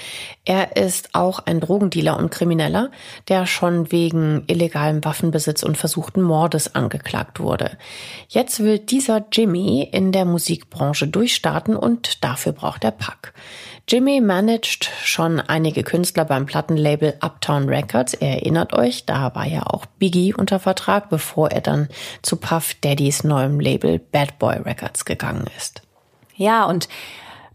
[0.45, 2.89] Er ist auch ein Drogendealer und Krimineller,
[3.27, 7.77] der schon wegen illegalem Waffenbesitz und versuchten Mordes angeklagt wurde.
[8.29, 13.33] Jetzt will dieser Jimmy in der Musikbranche durchstarten und dafür braucht er Puck.
[13.87, 18.13] Jimmy managt schon einige Künstler beim Plattenlabel Uptown Records.
[18.13, 21.89] Ihr erinnert euch, da war ja auch Biggie unter Vertrag, bevor er dann
[22.21, 25.81] zu Puff Daddys neuem Label Bad Boy Records gegangen ist.
[26.35, 26.87] Ja, und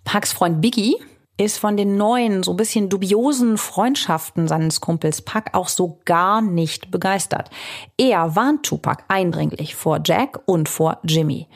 [0.05, 0.97] Pucks Freund Biggie
[1.39, 6.91] ist von den neuen, so bisschen dubiosen Freundschaften seines Kumpels Puck auch so gar nicht
[6.91, 7.49] begeistert.
[7.97, 11.47] Er warnt Tupac eindringlich vor Jack und vor Jimmy.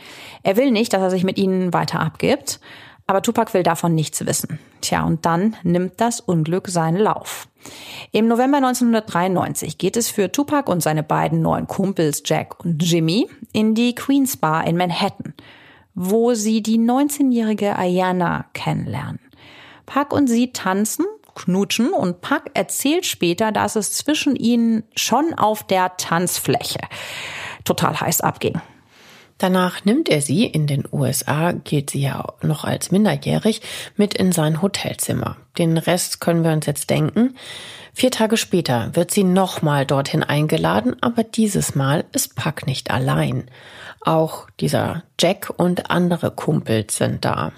[0.44, 2.60] Er will nicht, dass er sich mit ihnen weiter abgibt.
[3.12, 4.58] Aber Tupac will davon nichts wissen.
[4.80, 7.46] Tja, und dann nimmt das Unglück seinen Lauf.
[8.10, 13.28] Im November 1993 geht es für Tupac und seine beiden neuen Kumpels Jack und Jimmy
[13.52, 15.34] in die Queen's Bar in Manhattan,
[15.94, 19.20] wo sie die 19-jährige Ayana kennenlernen.
[19.84, 25.66] Pac und sie tanzen, knutschen und Pac erzählt später, dass es zwischen ihnen schon auf
[25.66, 26.80] der Tanzfläche
[27.66, 28.62] total heiß abging.
[29.42, 33.60] Danach nimmt er sie, in den USA gilt sie ja noch als minderjährig,
[33.96, 35.36] mit in sein Hotelzimmer.
[35.58, 37.34] Den Rest können wir uns jetzt denken.
[37.92, 43.50] Vier Tage später wird sie nochmal dorthin eingeladen, aber dieses Mal ist Puck nicht allein.
[44.00, 47.50] Auch dieser Jack und andere Kumpels sind da.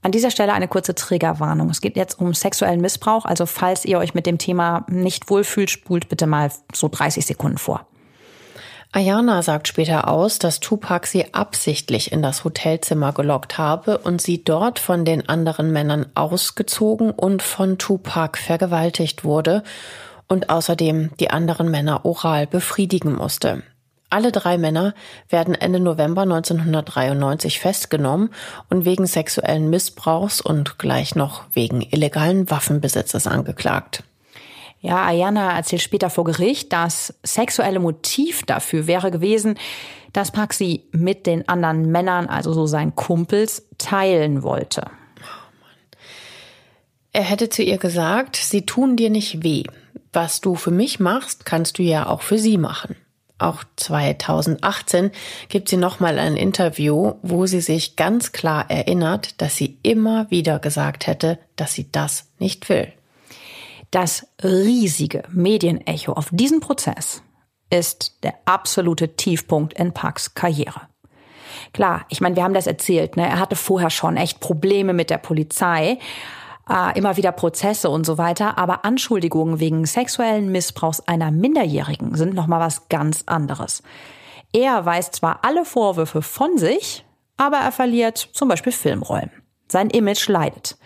[0.00, 1.68] An dieser Stelle eine kurze Triggerwarnung.
[1.68, 5.68] Es geht jetzt um sexuellen Missbrauch, also falls ihr euch mit dem Thema nicht wohlfühlt,
[5.68, 7.86] spult bitte mal so 30 Sekunden vor.
[8.96, 14.42] Ayana sagt später aus, dass Tupac sie absichtlich in das Hotelzimmer gelockt habe und sie
[14.42, 19.64] dort von den anderen Männern ausgezogen und von Tupac vergewaltigt wurde
[20.28, 23.62] und außerdem die anderen Männer oral befriedigen musste.
[24.08, 24.94] Alle drei Männer
[25.28, 28.30] werden Ende November 1993 festgenommen
[28.70, 34.04] und wegen sexuellen Missbrauchs und gleich noch wegen illegalen Waffenbesitzes angeklagt.
[34.80, 39.58] Ja, Ayana erzählt später vor Gericht, das sexuelle Motiv dafür wäre gewesen,
[40.12, 44.90] dass Paxi mit den anderen Männern, also so seinen Kumpels, teilen wollte.
[47.12, 49.64] Er hätte zu ihr gesagt, sie tun dir nicht weh.
[50.12, 52.96] was du für mich machst, kannst du ja auch für sie machen.
[53.38, 55.10] Auch 2018
[55.48, 60.58] gibt sie nochmal ein Interview, wo sie sich ganz klar erinnert, dass sie immer wieder
[60.58, 62.92] gesagt hätte, dass sie das nicht will.
[63.90, 67.22] Das riesige Medienecho auf diesen Prozess
[67.70, 70.82] ist der absolute Tiefpunkt in Parks Karriere.
[71.72, 73.26] Klar, ich meine, wir haben das erzählt, ne?
[73.26, 75.98] er hatte vorher schon echt Probleme mit der Polizei,
[76.68, 82.34] äh, immer wieder Prozesse und so weiter, aber Anschuldigungen wegen sexuellen Missbrauchs einer Minderjährigen sind
[82.34, 83.82] nochmal was ganz anderes.
[84.52, 87.04] Er weist zwar alle Vorwürfe von sich,
[87.36, 89.30] aber er verliert zum Beispiel Filmrollen.
[89.68, 90.76] Sein Image leidet.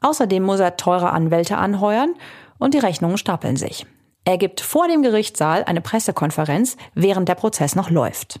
[0.00, 2.14] Außerdem muss er teure Anwälte anheuern
[2.62, 3.86] und die Rechnungen stapeln sich.
[4.24, 8.40] Er gibt vor dem Gerichtssaal eine Pressekonferenz, während der Prozess noch läuft.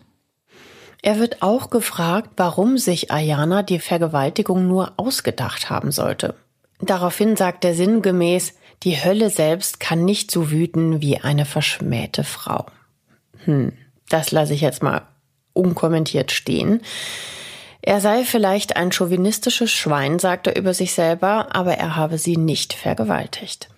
[1.02, 6.36] Er wird auch gefragt, warum sich Ayana die Vergewaltigung nur ausgedacht haben sollte.
[6.80, 8.54] Daraufhin sagt er sinngemäß,
[8.84, 12.66] die Hölle selbst kann nicht so wüten wie eine verschmähte Frau.
[13.44, 13.72] Hm,
[14.08, 15.02] das lasse ich jetzt mal
[15.52, 16.80] unkommentiert stehen.
[17.82, 22.36] Er sei vielleicht ein chauvinistisches Schwein, sagt er über sich selber, aber er habe sie
[22.36, 23.68] nicht vergewaltigt.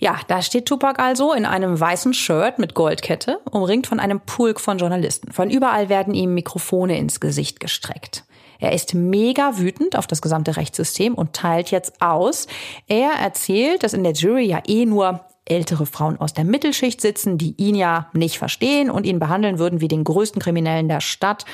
[0.00, 4.58] Ja, da steht Tupac also in einem weißen Shirt mit Goldkette, umringt von einem Pulk
[4.58, 5.30] von Journalisten.
[5.30, 8.24] Von überall werden ihm Mikrofone ins Gesicht gestreckt.
[8.58, 12.46] Er ist mega wütend auf das gesamte Rechtssystem und teilt jetzt aus.
[12.86, 17.36] Er erzählt, dass in der Jury ja eh nur ältere Frauen aus der Mittelschicht sitzen,
[17.36, 21.44] die ihn ja nicht verstehen und ihn behandeln würden wie den größten Kriminellen der Stadt.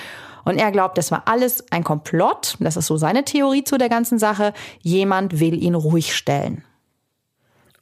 [0.45, 2.57] Und er glaubt, das war alles ein Komplott.
[2.61, 4.53] Das ist so seine Theorie zu der ganzen Sache.
[4.83, 6.63] Jemand will ihn ruhig stellen.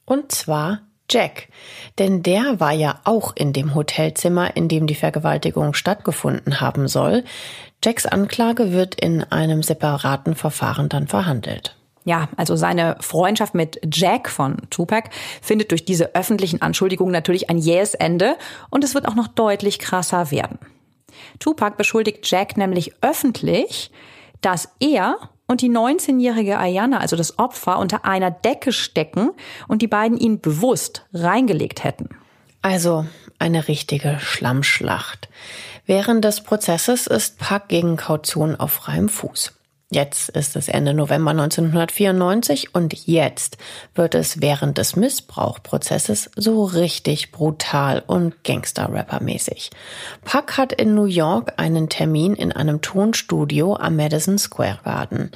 [0.04, 1.48] Und zwar Jack.
[1.98, 7.24] Denn der war ja auch in dem Hotelzimmer, in dem die Vergewaltigung stattgefunden haben soll.
[7.82, 11.76] Jacks Anklage wird in einem separaten Verfahren dann verhandelt.
[12.04, 17.58] Ja, also seine Freundschaft mit Jack von Tupac findet durch diese öffentlichen Anschuldigungen natürlich ein
[17.58, 18.36] jähes Ende
[18.68, 20.58] und es wird auch noch deutlich krasser werden.
[21.38, 23.90] Tupac beschuldigt Jack nämlich öffentlich,
[24.42, 29.30] dass er und die 19-jährige Ayana, also das Opfer, unter einer Decke stecken
[29.68, 32.10] und die beiden ihn bewusst reingelegt hätten.
[32.62, 33.06] Also
[33.38, 35.28] eine richtige Schlammschlacht.
[35.86, 39.52] Während des Prozesses ist Pack gegen Kaution auf freiem Fuß.
[39.94, 43.58] Jetzt ist es Ende November 1994 und jetzt
[43.94, 49.70] wird es während des Missbrauchprozesses so richtig brutal und Gangster-Rapper-mäßig.
[50.24, 55.30] Puck hat in New York einen Termin in einem Tonstudio am Madison Square Garden.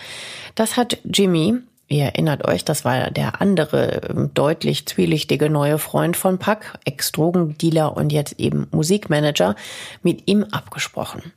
[0.57, 6.39] Das hat Jimmy, Ihr erinnert euch, das war der andere deutlich zwielichtige neue Freund von
[6.39, 9.55] Puck, Ex-Drogendealer und jetzt eben Musikmanager,
[10.03, 11.33] mit ihm abgesprochen.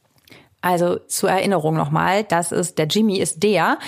[0.61, 3.79] Also zur Erinnerung nochmal, das ist, der Jimmy ist der,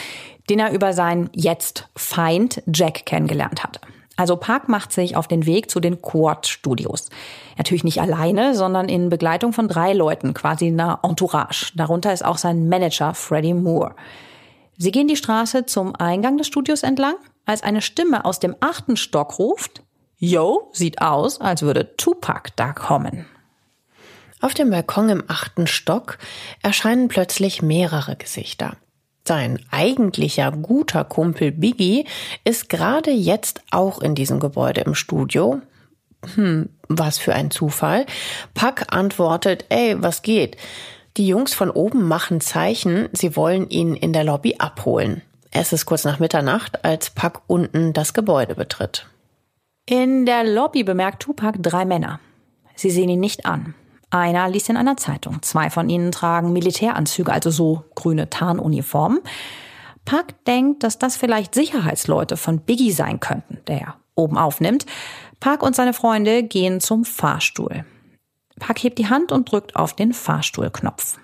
[0.49, 3.79] den er über seinen jetzt Feind Jack kennengelernt hat.
[4.15, 7.09] Also Park macht sich auf den Weg zu den Quad Studios.
[7.57, 11.71] Natürlich nicht alleine, sondern in Begleitung von drei Leuten, quasi einer Entourage.
[11.75, 13.95] Darunter ist auch sein Manager Freddie Moore.
[14.77, 18.97] Sie gehen die Straße zum Eingang des Studios entlang, als eine Stimme aus dem achten
[18.97, 19.83] Stock ruft,
[20.17, 23.25] Yo, sieht aus, als würde Tupac da kommen.
[24.43, 26.17] Auf dem Balkon im achten Stock
[26.61, 28.75] erscheinen plötzlich mehrere Gesichter.
[29.25, 32.05] Sein eigentlicher guter Kumpel Biggie
[32.43, 35.61] ist gerade jetzt auch in diesem Gebäude im Studio.
[36.35, 38.05] Hm, was für ein Zufall.
[38.53, 40.57] Puck antwortet, ey, was geht?
[41.15, 45.21] Die Jungs von oben machen Zeichen, sie wollen ihn in der Lobby abholen.
[45.51, 49.07] Es ist kurz nach Mitternacht, als Puck unten das Gebäude betritt.
[49.85, 52.19] In der Lobby bemerkt Tupac drei Männer.
[52.75, 53.73] Sie sehen ihn nicht an.
[54.13, 55.41] Einer liest in einer Zeitung.
[55.41, 59.21] Zwei von ihnen tragen Militäranzüge, also so grüne Tarnuniformen.
[60.05, 64.85] Park denkt, dass das vielleicht Sicherheitsleute von Biggie sein könnten, der er oben aufnimmt.
[65.39, 67.85] Park und seine Freunde gehen zum Fahrstuhl.
[68.59, 71.17] Park hebt die Hand und drückt auf den Fahrstuhlknopf.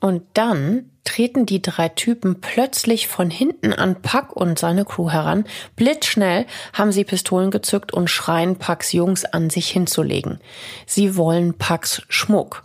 [0.00, 5.44] Und dann treten die drei Typen plötzlich von hinten an Puck und seine Crew heran.
[5.74, 10.40] Blitzschnell haben sie Pistolen gezückt und schreien Pucks Jungs an, sich hinzulegen.
[10.86, 12.62] Sie wollen Pucks Schmuck.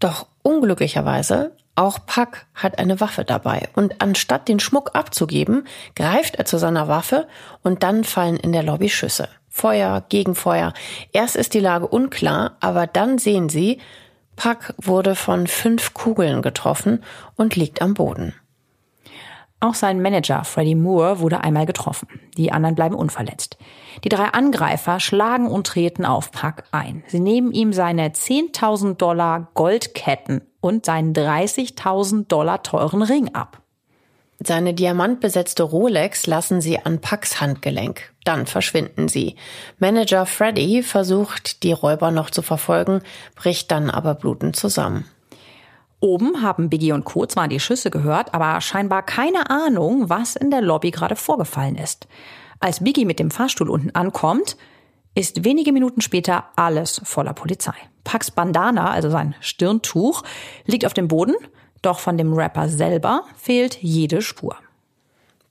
[0.00, 5.66] Doch unglücklicherweise auch Puck hat eine Waffe dabei und anstatt den Schmuck abzugeben,
[5.96, 7.26] greift er zu seiner Waffe
[7.62, 9.28] und dann fallen in der Lobby Schüsse.
[9.48, 10.72] Feuer, Gegenfeuer.
[11.12, 13.78] Erst ist die Lage unklar, aber dann sehen sie,
[14.36, 17.04] Puck wurde von fünf Kugeln getroffen
[17.36, 18.34] und liegt am Boden.
[19.62, 22.08] Auch sein Manager Freddie Moore wurde einmal getroffen.
[22.36, 23.58] Die anderen bleiben unverletzt.
[24.02, 27.04] Die drei Angreifer schlagen und treten auf Puck ein.
[27.06, 33.61] Sie nehmen ihm seine 10.000 Dollar Goldketten und seinen 30.000 Dollar teuren Ring ab.
[34.44, 38.12] Seine diamantbesetzte Rolex lassen sie an Pax Handgelenk.
[38.24, 39.36] Dann verschwinden sie.
[39.78, 43.02] Manager Freddy versucht, die Räuber noch zu verfolgen,
[43.36, 45.04] bricht dann aber blutend zusammen.
[46.00, 47.26] Oben haben Biggie und Co.
[47.26, 52.08] zwar die Schüsse gehört, aber scheinbar keine Ahnung, was in der Lobby gerade vorgefallen ist.
[52.58, 54.56] Als Biggie mit dem Fahrstuhl unten ankommt,
[55.14, 57.74] ist wenige Minuten später alles voller Polizei.
[58.02, 60.24] Pax Bandana, also sein Stirntuch,
[60.64, 61.34] liegt auf dem Boden,
[61.82, 64.56] doch von dem Rapper selber fehlt jede Spur.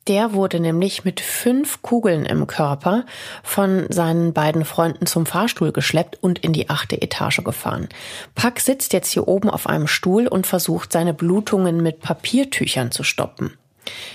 [0.07, 3.05] Der wurde nämlich mit fünf Kugeln im Körper
[3.43, 7.87] von seinen beiden Freunden zum Fahrstuhl geschleppt und in die achte Etage gefahren.
[8.33, 13.03] Pack sitzt jetzt hier oben auf einem Stuhl und versucht, seine Blutungen mit Papiertüchern zu
[13.03, 13.57] stoppen.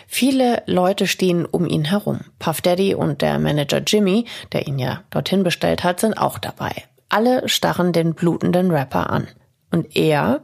[0.09, 2.21] Viele Leute stehen um ihn herum.
[2.41, 6.73] Puff Daddy und der Manager Jimmy, der ihn ja dorthin bestellt hat, sind auch dabei.
[7.09, 9.29] Alle starren den blutenden Rapper an.
[9.71, 10.43] Und er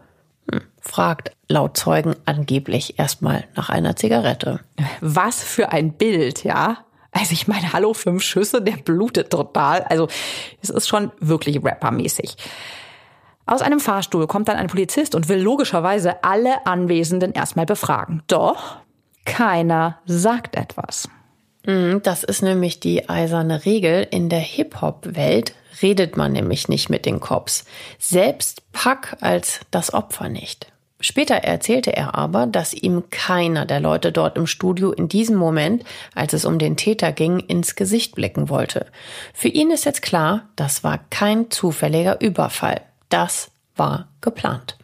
[0.80, 4.60] fragt laut Zeugen angeblich erstmal nach einer Zigarette.
[5.00, 6.78] Was für ein Bild, ja?
[7.12, 9.82] Also ich meine, hallo, fünf Schüsse, der blutet total.
[9.82, 10.08] Also
[10.62, 12.36] es ist schon wirklich rappermäßig.
[13.44, 18.22] Aus einem Fahrstuhl kommt dann ein Polizist und will logischerweise alle Anwesenden erstmal befragen.
[18.28, 18.76] Doch
[19.24, 21.08] keiner sagt etwas.
[21.66, 24.06] Mhm, das ist nämlich die eiserne Regel.
[24.10, 27.64] In der Hip-Hop-Welt redet man nämlich nicht mit den Cops.
[27.98, 30.72] Selbst Pack als das Opfer nicht.
[31.02, 35.82] Später erzählte er aber, dass ihm keiner der Leute dort im Studio in diesem Moment,
[36.14, 38.86] als es um den Täter ging, ins Gesicht blicken wollte.
[39.34, 42.82] Für ihn ist jetzt klar, das war kein zufälliger Überfall.
[43.08, 44.78] Das war geplant.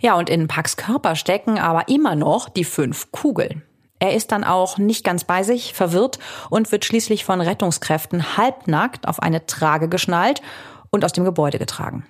[0.00, 3.62] Ja, und in Pax Körper stecken aber immer noch die fünf Kugeln.
[3.98, 6.18] Er ist dann auch nicht ganz bei sich, verwirrt
[6.50, 10.42] und wird schließlich von Rettungskräften halbnackt auf eine Trage geschnallt
[10.90, 12.06] und aus dem Gebäude getragen.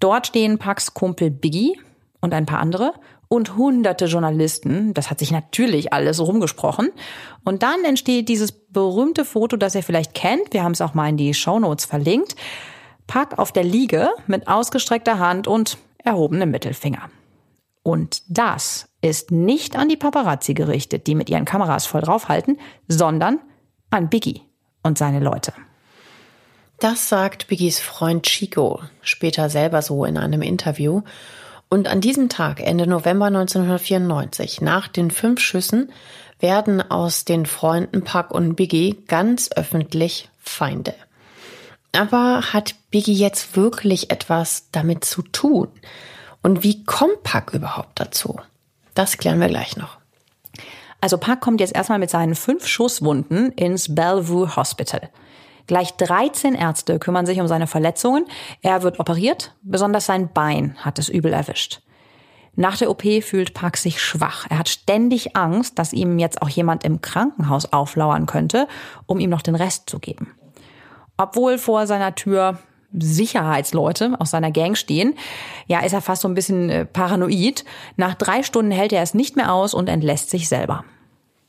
[0.00, 1.78] Dort stehen Pax Kumpel Biggie,
[2.20, 2.94] und ein paar andere
[3.28, 4.92] und hunderte Journalisten.
[4.94, 6.90] Das hat sich natürlich alles rumgesprochen.
[7.44, 10.52] Und dann entsteht dieses berühmte Foto, das ihr vielleicht kennt.
[10.52, 12.36] Wir haben es auch mal in die Shownotes verlinkt.
[13.06, 17.10] Pack auf der Liege mit ausgestreckter Hand und erhobenem Mittelfinger.
[17.82, 23.38] Und das ist nicht an die Paparazzi gerichtet, die mit ihren Kameras voll draufhalten, sondern
[23.90, 24.42] an Biggie
[24.82, 25.52] und seine Leute.
[26.78, 31.02] Das sagt Biggies Freund Chico später selber so in einem Interview.
[31.68, 35.92] Und an diesem Tag, Ende November 1994, nach den fünf Schüssen,
[36.40, 40.94] werden aus den Freunden Puck und Biggie ganz öffentlich Feinde.
[41.92, 45.68] Aber hat Biggie jetzt wirklich etwas damit zu tun?
[46.42, 48.40] Und wie kommt Puck überhaupt dazu?
[48.94, 49.98] Das klären wir gleich noch.
[51.00, 55.08] Also Puck kommt jetzt erstmal mit seinen fünf Schusswunden ins Bellevue Hospital.
[55.66, 58.26] Gleich 13 Ärzte kümmern sich um seine Verletzungen.
[58.60, 61.80] Er wird operiert, besonders sein Bein hat es übel erwischt.
[62.56, 64.46] Nach der OP fühlt Park sich schwach.
[64.50, 68.66] Er hat ständig Angst, dass ihm jetzt auch jemand im Krankenhaus auflauern könnte,
[69.06, 70.34] um ihm noch den Rest zu geben.
[71.16, 72.58] Obwohl vor seiner Tür
[72.98, 75.14] Sicherheitsleute aus seiner Gang stehen,
[75.66, 77.64] ja, ist er fast so ein bisschen äh, paranoid.
[77.96, 80.84] Nach drei Stunden hält er es nicht mehr aus und entlässt sich selber.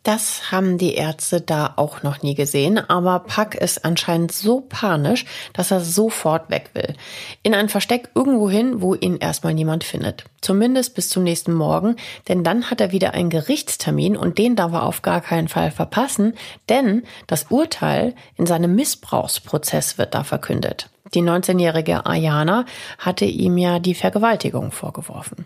[0.03, 5.25] Das haben die Ärzte da auch noch nie gesehen, aber Puck ist anscheinend so panisch,
[5.53, 6.95] dass er sofort weg will.
[7.43, 10.25] In ein Versteck irgendwo hin, wo ihn erstmal niemand findet.
[10.41, 14.73] Zumindest bis zum nächsten Morgen, denn dann hat er wieder einen Gerichtstermin und den darf
[14.73, 16.33] er auf gar keinen Fall verpassen,
[16.67, 20.89] denn das Urteil in seinem Missbrauchsprozess wird da verkündet.
[21.13, 22.65] Die 19-jährige Ayana
[22.97, 25.45] hatte ihm ja die Vergewaltigung vorgeworfen.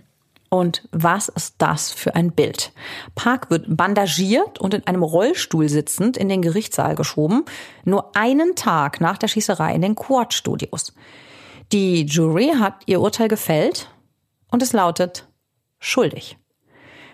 [0.49, 2.71] Und was ist das für ein Bild?
[3.15, 7.45] Park wird bandagiert und in einem Rollstuhl sitzend in den Gerichtssaal geschoben,
[7.83, 10.93] nur einen Tag nach der Schießerei in den Quad Studios.
[11.71, 13.89] Die Jury hat ihr Urteil gefällt
[14.51, 15.27] und es lautet
[15.79, 16.37] schuldig.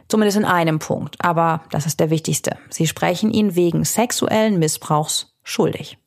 [0.10, 2.58] Zumindest in einem Punkt, aber das ist der wichtigste.
[2.70, 5.98] Sie sprechen ihn wegen sexuellen Missbrauchs schuldig.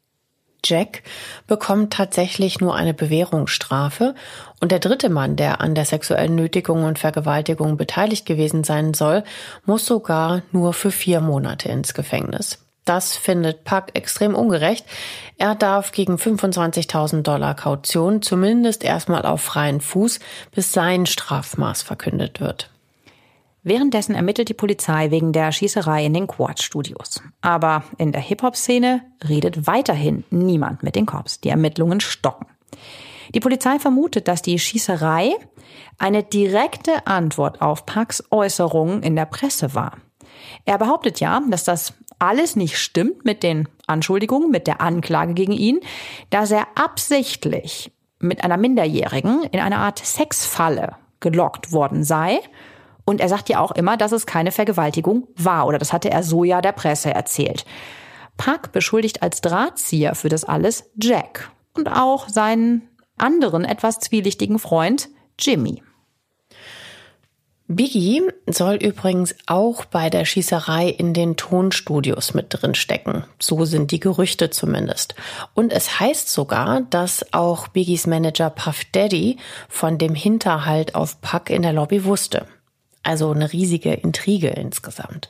[0.64, 1.02] Jack
[1.46, 4.14] bekommt tatsächlich nur eine Bewährungsstrafe
[4.60, 9.24] und der dritte Mann, der an der sexuellen Nötigung und Vergewaltigung beteiligt gewesen sein soll,
[9.64, 12.58] muss sogar nur für vier Monate ins Gefängnis.
[12.84, 14.84] Das findet Puck extrem ungerecht.
[15.38, 20.20] Er darf gegen 25.000 Dollar Kaution zumindest erstmal auf freien Fuß,
[20.54, 22.70] bis sein Strafmaß verkündet wird.
[23.66, 27.22] Währenddessen ermittelt die Polizei wegen der Schießerei in den Quad-Studios.
[27.40, 31.40] Aber in der Hip-Hop-Szene redet weiterhin niemand mit den Cops.
[31.40, 32.46] Die Ermittlungen stocken.
[33.34, 35.32] Die Polizei vermutet, dass die Schießerei
[35.96, 39.96] eine direkte Antwort auf Parks Äußerungen in der Presse war.
[40.66, 45.52] Er behauptet ja, dass das alles nicht stimmt mit den Anschuldigungen, mit der Anklage gegen
[45.52, 45.80] ihn,
[46.28, 52.40] dass er absichtlich mit einer Minderjährigen in eine Art Sexfalle gelockt worden sei
[53.04, 56.22] Und er sagt ja auch immer, dass es keine Vergewaltigung war, oder das hatte er
[56.22, 57.64] so ja der Presse erzählt.
[58.36, 65.08] Puck beschuldigt als Drahtzieher für das alles Jack und auch seinen anderen etwas zwielichtigen Freund
[65.38, 65.82] Jimmy.
[67.66, 73.24] Biggie soll übrigens auch bei der Schießerei in den Tonstudios mit drin stecken.
[73.40, 75.14] So sind die Gerüchte zumindest.
[75.54, 79.38] Und es heißt sogar, dass auch Biggies Manager Puff Daddy
[79.70, 82.46] von dem Hinterhalt auf Puck in der Lobby wusste.
[83.04, 85.28] Also eine riesige Intrige insgesamt.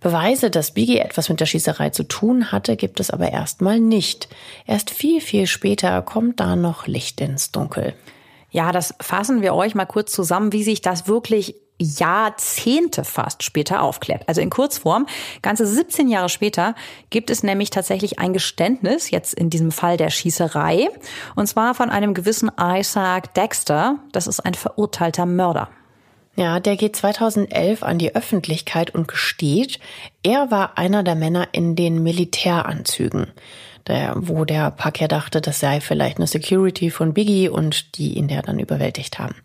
[0.00, 4.28] Beweise, dass Biggie etwas mit der Schießerei zu tun hatte, gibt es aber erstmal nicht.
[4.66, 7.94] Erst viel, viel später kommt da noch Licht ins Dunkel.
[8.50, 13.82] Ja, das fassen wir euch mal kurz zusammen, wie sich das wirklich Jahrzehnte fast später
[13.82, 14.28] aufklärt.
[14.28, 15.06] Also in Kurzform,
[15.42, 16.74] ganze 17 Jahre später
[17.10, 20.88] gibt es nämlich tatsächlich ein Geständnis, jetzt in diesem Fall der Schießerei,
[21.34, 23.98] und zwar von einem gewissen Isaac Dexter.
[24.12, 25.68] Das ist ein verurteilter Mörder.
[26.36, 29.80] Ja, der geht 2011 an die Öffentlichkeit und gesteht,
[30.22, 33.28] er war einer der Männer in den Militäranzügen
[33.86, 38.28] der, wo der Parker dachte, das sei vielleicht eine Security von Biggie und die ihn
[38.28, 39.36] der dann überwältigt haben.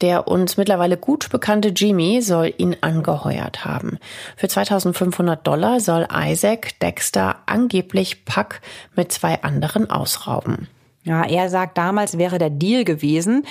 [0.00, 3.98] Der uns mittlerweile gut bekannte Jimmy soll ihn angeheuert haben.
[4.36, 8.60] Für 2500 Dollar soll Isaac Dexter angeblich Puck
[8.96, 10.68] mit zwei anderen ausrauben.
[11.02, 13.44] Ja, er sagt, damals wäre der Deal gewesen,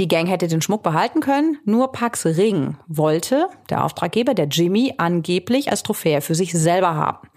[0.00, 4.94] die Gang hätte den Schmuck behalten können, nur Pax Ring wollte der Auftraggeber, der Jimmy,
[4.96, 7.28] angeblich als Trophäe für sich selber haben.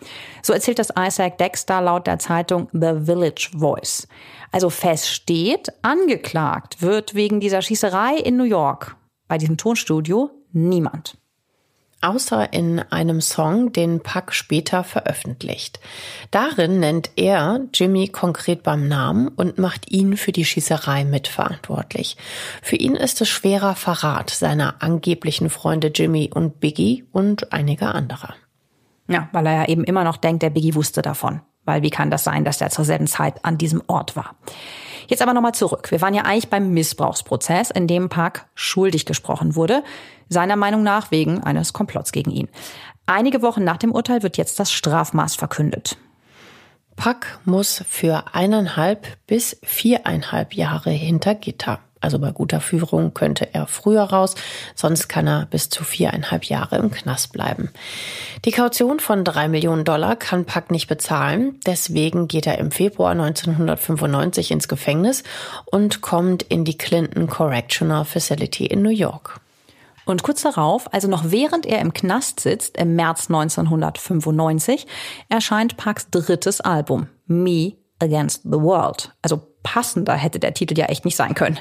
[0.42, 4.08] So erzählt das Isaac Dexter laut der Zeitung The Village Voice.
[4.54, 8.96] Also fest steht, angeklagt wird wegen dieser Schießerei in New York
[9.28, 11.18] bei diesem Tonstudio niemand
[12.04, 15.80] außer in einem Song, den Puck später veröffentlicht.
[16.32, 22.18] Darin nennt er Jimmy konkret beim Namen und macht ihn für die Schießerei mitverantwortlich.
[22.62, 28.36] Für ihn ist es schwerer Verrat seiner angeblichen Freunde Jimmy und Biggie und einiger anderer.
[29.08, 31.42] Ja, weil er ja eben immer noch denkt, der Biggie wusste davon.
[31.66, 34.36] Weil wie kann das sein, dass der zur selben Zeit an diesem Ort war?
[35.14, 35.92] Jetzt aber nochmal zurück.
[35.92, 39.84] Wir waren ja eigentlich beim Missbrauchsprozess, in dem Park schuldig gesprochen wurde,
[40.28, 42.50] seiner Meinung nach wegen eines Komplotts gegen ihn.
[43.06, 45.98] Einige Wochen nach dem Urteil wird jetzt das Strafmaß verkündet.
[46.96, 51.80] Pack muss für eineinhalb bis viereinhalb Jahre hinter Gitter.
[52.04, 54.36] Also bei guter Führung könnte er früher raus,
[54.76, 57.70] sonst kann er bis zu viereinhalb Jahre im Knast bleiben.
[58.44, 63.12] Die Kaution von drei Millionen Dollar kann Pack nicht bezahlen, deswegen geht er im Februar
[63.12, 65.24] 1995 ins Gefängnis
[65.66, 69.40] und kommt in die Clinton Correctional Facility in New York.
[70.04, 74.88] Und kurz darauf, also noch während er im Knast sitzt, im März 1995,
[75.30, 79.14] erscheint Parks drittes Album, Me Against the World.
[79.22, 81.60] Also passender hätte der Titel ja echt nicht sein können.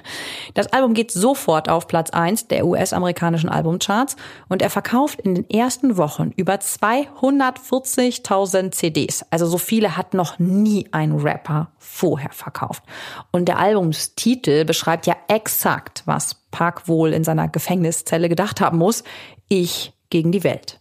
[0.54, 4.16] Das Album geht sofort auf Platz 1 der US-amerikanischen Albumcharts
[4.48, 9.24] und er verkauft in den ersten Wochen über 240.000 CDs.
[9.30, 12.82] Also so viele hat noch nie ein Rapper vorher verkauft.
[13.30, 19.04] Und der Albumstitel beschreibt ja exakt, was Park wohl in seiner Gefängniszelle gedacht haben muss.
[19.48, 20.80] Ich gegen die Welt.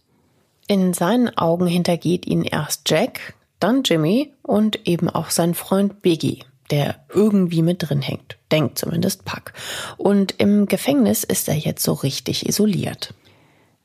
[0.68, 6.44] In seinen Augen hintergeht ihn erst Jack, dann Jimmy und eben auch sein Freund Biggie
[6.72, 8.38] der irgendwie mit drin hängt.
[8.50, 9.52] Denkt zumindest Puck.
[9.98, 13.14] Und im Gefängnis ist er jetzt so richtig isoliert.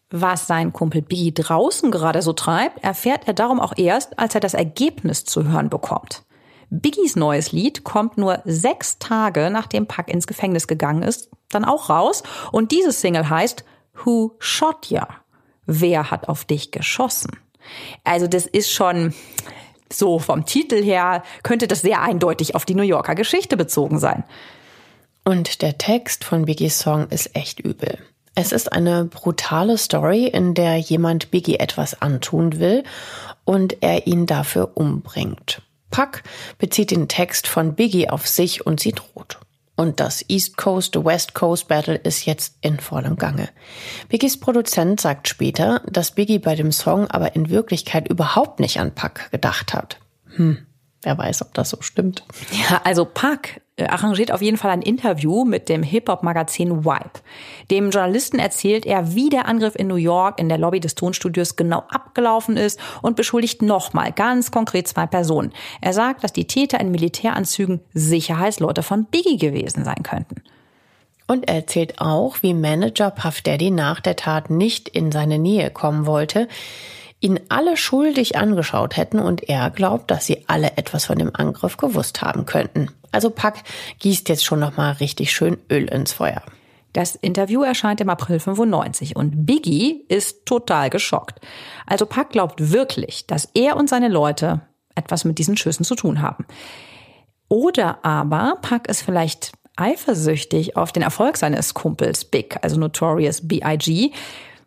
[0.09, 4.39] Was sein Kumpel Biggie draußen gerade so treibt, erfährt er darum auch erst, als er
[4.39, 6.23] das Ergebnis zu hören bekommt.
[6.69, 11.89] Biggies neues Lied kommt nur sechs Tage nachdem Puck ins Gefängnis gegangen ist, dann auch
[11.89, 12.23] raus.
[12.53, 13.65] Und dieses Single heißt
[14.03, 15.07] Who Shot Ya?
[15.65, 17.31] Wer hat auf dich geschossen?
[18.05, 19.13] Also das ist schon,
[19.91, 24.23] so vom Titel her könnte das sehr eindeutig auf die New Yorker Geschichte bezogen sein.
[25.23, 27.97] Und der Text von Biggies Song ist echt übel.
[28.35, 32.83] Es ist eine brutale Story, in der jemand Biggie etwas antun will
[33.45, 35.63] und er ihn dafür umbringt.
[35.89, 36.21] Puck
[36.59, 39.39] bezieht den Text von Biggie auf sich und sie droht.
[39.77, 43.47] Und das East Coast West Coast Battle ist jetzt in vollem Gange.
[44.09, 48.95] Biggies Produzent sagt später, dass Biggie bei dem Song aber in Wirklichkeit überhaupt nicht an
[48.95, 49.99] Puck gedacht hat.
[50.35, 50.65] Hm,
[51.03, 52.23] wer weiß, ob das so stimmt.
[52.69, 57.11] Ja, also Puck äh, arrangiert auf jeden Fall ein Interview mit dem Hip-Hop-Magazin Vibe.
[57.69, 61.55] Dem Journalisten erzählt er, wie der Angriff in New York in der Lobby des Tonstudios
[61.55, 65.53] genau abgelaufen ist und beschuldigt nochmal ganz konkret zwei Personen.
[65.81, 70.41] Er sagt, dass die Täter in Militäranzügen Sicherheitsleute von Biggie gewesen sein könnten.
[71.27, 75.69] Und er erzählt auch, wie Manager Puff Daddy nach der Tat nicht in seine Nähe
[75.69, 76.47] kommen wollte,
[77.19, 81.77] ihn alle schuldig angeschaut hätten und er glaubt, dass sie alle etwas von dem Angriff
[81.77, 82.89] gewusst haben könnten.
[83.11, 83.63] Also Pack
[83.99, 86.43] gießt jetzt schon noch mal richtig schön Öl ins Feuer.
[86.93, 91.39] Das Interview erscheint im April 95 und Biggie ist total geschockt.
[91.85, 94.61] Also Puck glaubt wirklich, dass er und seine Leute
[94.95, 96.45] etwas mit diesen Schüssen zu tun haben.
[97.49, 104.11] Oder aber Puck ist vielleicht eifersüchtig auf den Erfolg seines Kumpels Big, also Notorious B.I.G.,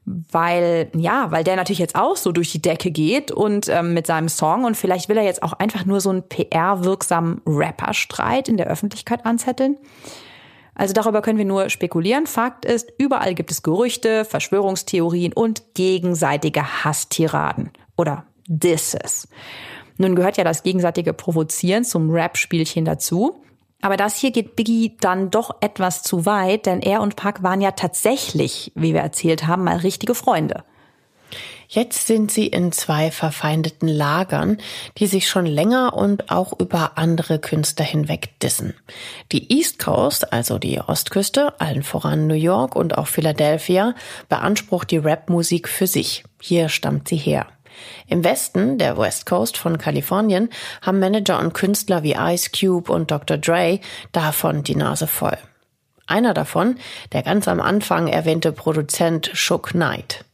[0.05, 4.07] weil ja, weil der natürlich jetzt auch so durch die Decke geht und ähm, mit
[4.07, 8.57] seinem Song und vielleicht will er jetzt auch einfach nur so einen PR-wirksamen Rapper-Streit in
[8.57, 9.77] der Öffentlichkeit anzetteln.
[10.75, 12.27] Also darüber können wir nur spekulieren.
[12.27, 19.29] Fakt ist, überall gibt es Gerüchte, Verschwörungstheorien und gegenseitige Hasstiraden oder Disses.
[19.99, 23.43] Nun gehört ja das gegenseitige Provozieren zum Rap-Spielchen dazu.
[23.81, 27.61] Aber das hier geht Biggie dann doch etwas zu weit, denn er und Park waren
[27.61, 30.65] ja tatsächlich, wie wir erzählt haben, mal richtige Freunde.
[31.73, 34.59] Jetzt sind sie in zwei verfeindeten Lagern,
[34.99, 38.75] die sich schon länger und auch über andere Künstler hinweg dissen.
[39.31, 43.95] Die East Coast, also die Ostküste, allen voran New York und auch Philadelphia,
[44.29, 46.25] beansprucht die Rapmusik für sich.
[46.41, 47.47] Hier stammt sie her.
[48.07, 50.51] Im Westen, der West Coast von Kalifornien,
[50.83, 53.39] haben Manager und Künstler wie Ice Cube und Dr.
[53.39, 53.81] Dre
[54.13, 55.39] davon die Nase voll.
[56.07, 56.77] Einer davon,
[57.13, 60.25] der ganz am Anfang erwähnte Produzent Shook Knight.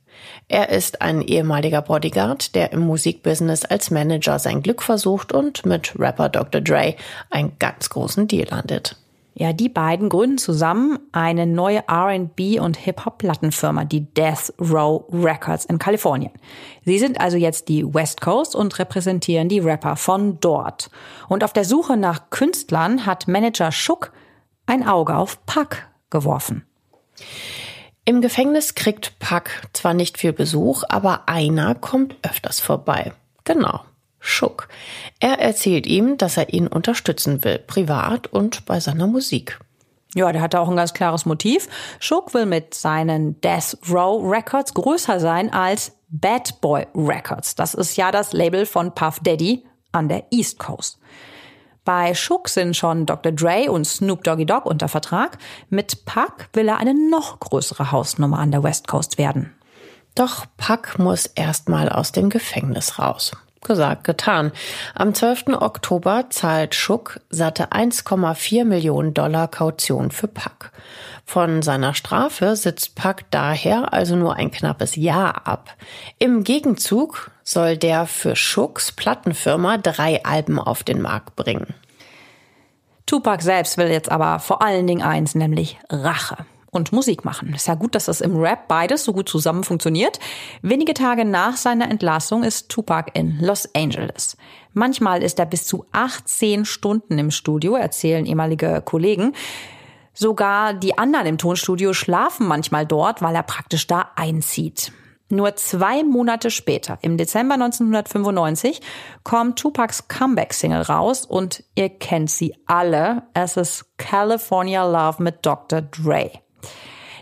[0.49, 5.93] Er ist ein ehemaliger Bodyguard, der im Musikbusiness als Manager sein Glück versucht und mit
[5.99, 6.61] Rapper Dr.
[6.61, 6.95] Dre
[7.31, 8.97] einen ganz großen Deal landet.
[9.39, 15.79] Ja, die beiden gründen zusammen eine neue R&B und Hip-Hop-Plattenfirma, die Death Row Records in
[15.79, 16.33] Kalifornien.
[16.87, 20.89] Sie sind also jetzt die West Coast und repräsentieren die Rapper von dort.
[21.29, 24.11] Und auf der Suche nach Künstlern hat Manager Schuck
[24.65, 26.65] ein Auge auf Puck geworfen.
[28.07, 33.13] Im Gefängnis kriegt Puck zwar nicht viel Besuch, aber einer kommt öfters vorbei.
[33.45, 33.81] Genau,
[34.27, 34.69] Schuck.
[35.21, 39.59] Er erzählt ihm, dass er ihn unterstützen will, privat und bei seiner Musik.
[40.15, 41.69] Ja, der hatte auch ein ganz klares Motiv.
[42.01, 47.55] Schuck will mit seinen Death Row Records größer sein als Bad Boy Records.
[47.55, 50.99] Das ist ja das Label von Puff Daddy an der East Coast.
[51.85, 53.31] Bei Schuck sind schon Dr.
[53.31, 55.39] Dre und Snoop Doggy Dogg unter Vertrag.
[55.71, 59.55] Mit Puck will er eine noch größere Hausnummer an der West Coast werden.
[60.17, 63.33] Doch Puck muss erstmal aus dem Gefängnis raus.
[63.63, 64.53] Gesagt, getan.
[64.95, 65.61] Am 12.
[65.61, 70.73] Oktober zahlt Schuck satte 1,4 Millionen Dollar Kaution für Pack.
[71.25, 75.75] Von seiner Strafe sitzt Pack daher also nur ein knappes Jahr ab.
[76.19, 81.75] Im Gegenzug soll der für Schucks Plattenfirma drei Alben auf den Markt bringen.
[83.07, 86.37] Tupac selbst will jetzt aber vor allen Dingen eins, nämlich Rache
[86.71, 87.53] und Musik machen.
[87.55, 90.19] Ist ja gut, dass das im Rap beides so gut zusammen funktioniert.
[90.63, 94.37] Wenige Tage nach seiner Entlassung ist Tupac in Los Angeles.
[94.73, 99.33] Manchmal ist er bis zu 18 Stunden im Studio, erzählen ehemalige Kollegen.
[100.13, 104.93] Sogar die anderen im Tonstudio schlafen manchmal dort, weil er praktisch da einzieht.
[105.29, 108.81] Nur zwei Monate später, im Dezember 1995,
[109.25, 113.25] kommt Tupacs Comeback-Single raus und ihr kennt sie alle.
[113.35, 115.83] Es ist California Love mit Dr.
[115.83, 116.31] Dre.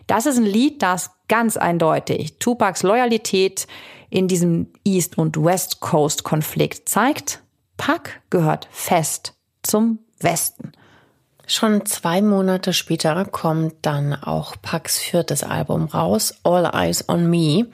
[0.07, 3.67] Das ist ein Lied, das ganz eindeutig Tupacs Loyalität
[4.11, 7.41] in diesem East- und West Coast-Konflikt zeigt.
[7.77, 10.73] Pac gehört fest zum Westen.
[11.47, 17.67] Schon zwei Monate später kommt dann auch Pacs viertes Album raus, All Eyes on Me.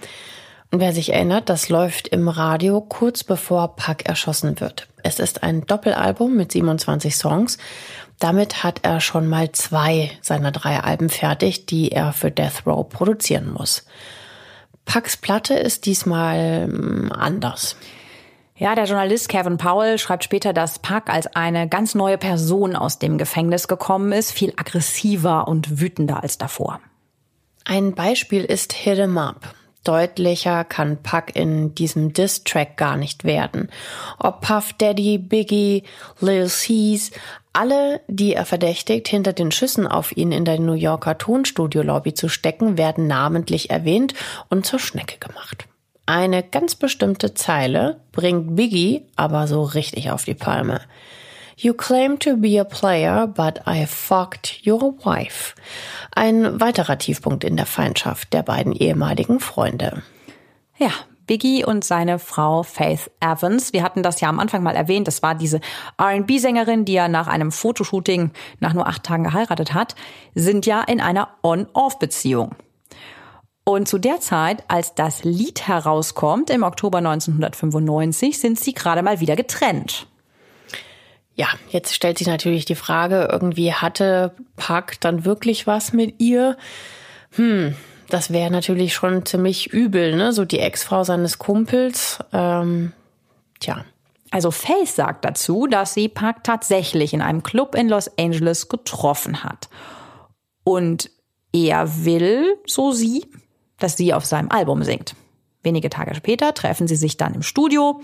[0.72, 4.89] Und wer sich erinnert, das läuft im Radio kurz bevor Pac erschossen wird.
[5.03, 7.59] Es ist ein Doppelalbum mit 27 Songs
[8.21, 12.89] damit hat er schon mal zwei seiner drei Alben fertig, die er für Death Row
[12.89, 13.85] produzieren muss.
[14.85, 17.77] Pax Platte ist diesmal hm, anders.
[18.57, 22.99] Ja, der Journalist Kevin Powell schreibt später, dass Puck als eine ganz neue Person aus
[22.99, 26.81] dem Gefängnis gekommen ist, viel aggressiver und wütender als davor.
[27.64, 29.55] Ein Beispiel ist Hit 'em Up.
[29.85, 33.71] Deutlicher kann Puck in diesem Diss-Track gar nicht werden.
[34.18, 35.85] Ob Puff Daddy, Biggie,
[36.21, 37.12] Lil Cease,
[37.53, 42.28] alle, die er verdächtigt, hinter den Schüssen auf ihn in der New Yorker Tonstudio-Lobby zu
[42.28, 44.14] stecken, werden namentlich erwähnt
[44.48, 45.66] und zur Schnecke gemacht.
[46.07, 50.80] Eine ganz bestimmte Zeile bringt Biggie aber so richtig auf die Palme.
[51.57, 55.55] You claim to be a player, but I fucked your wife.
[56.12, 60.03] Ein weiterer Tiefpunkt in der Feindschaft der beiden ehemaligen Freunde.
[60.78, 60.90] Ja,
[61.31, 63.72] Biggie und seine Frau Faith Evans.
[63.72, 65.07] Wir hatten das ja am Anfang mal erwähnt.
[65.07, 65.61] Das war diese
[65.97, 69.95] R&B-Sängerin, die er nach einem Fotoshooting nach nur acht Tagen geheiratet hat,
[70.35, 72.57] sind ja in einer On-Off-Beziehung.
[73.62, 79.20] Und zu der Zeit, als das Lied herauskommt, im Oktober 1995, sind sie gerade mal
[79.20, 80.09] wieder getrennt.
[81.37, 86.57] Ja, jetzt stellt sich natürlich die Frage, irgendwie hatte Park dann wirklich was mit ihr?
[87.37, 87.76] Hm,
[88.13, 90.33] das wäre natürlich schon ziemlich übel, ne?
[90.33, 92.19] So die Ex-Frau seines Kumpels.
[92.33, 92.93] Ähm,
[93.61, 93.85] tja.
[94.31, 99.43] Also Faith sagt dazu, dass sie Park tatsächlich in einem Club in Los Angeles getroffen
[99.43, 99.69] hat.
[100.63, 101.11] Und
[101.53, 103.27] er will, so sie,
[103.79, 105.17] dass sie auf seinem Album singt.
[105.63, 108.01] Wenige Tage später treffen sie sich dann im Studio.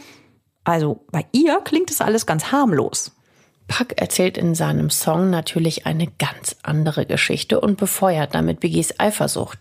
[0.64, 3.15] Also bei ihr klingt es alles ganz harmlos.
[3.68, 9.58] Puck erzählt in seinem Song natürlich eine ganz andere Geschichte und befeuert damit Biggies Eifersucht.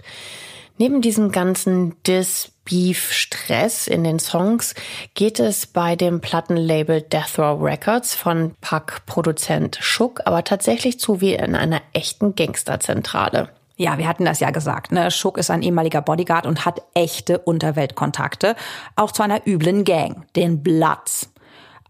[0.77, 4.75] Neben diesem ganzen Dis-Beef-Stress in den Songs
[5.13, 11.33] geht es bei dem Plattenlabel Death Row Records von Puck-Produzent Schuck aber tatsächlich zu wie
[11.33, 13.49] in einer echten Gangsterzentrale.
[13.77, 14.91] Ja, wir hatten das ja gesagt.
[14.91, 15.11] Ne?
[15.11, 18.55] Schuck ist ein ehemaliger Bodyguard und hat echte Unterweltkontakte,
[18.95, 21.29] auch zu einer üblen Gang, den Bloods.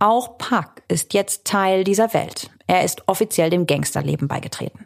[0.05, 2.51] Auch Puck ist jetzt Teil dieser Welt.
[2.67, 4.85] Er ist offiziell dem Gangsterleben beigetreten.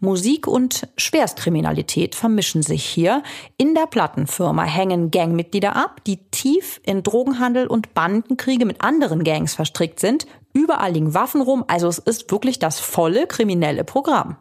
[0.00, 3.22] Musik und Schwerstkriminalität vermischen sich hier.
[3.58, 9.54] In der Plattenfirma hängen Gangmitglieder ab, die tief in Drogenhandel und Bandenkriege mit anderen Gangs
[9.54, 10.26] verstrickt sind.
[10.52, 14.36] Überall liegen Waffen rum, also es ist wirklich das volle kriminelle Programm.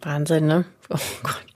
[0.00, 0.64] Wahnsinn, ne?
[0.90, 1.46] Oh Gott.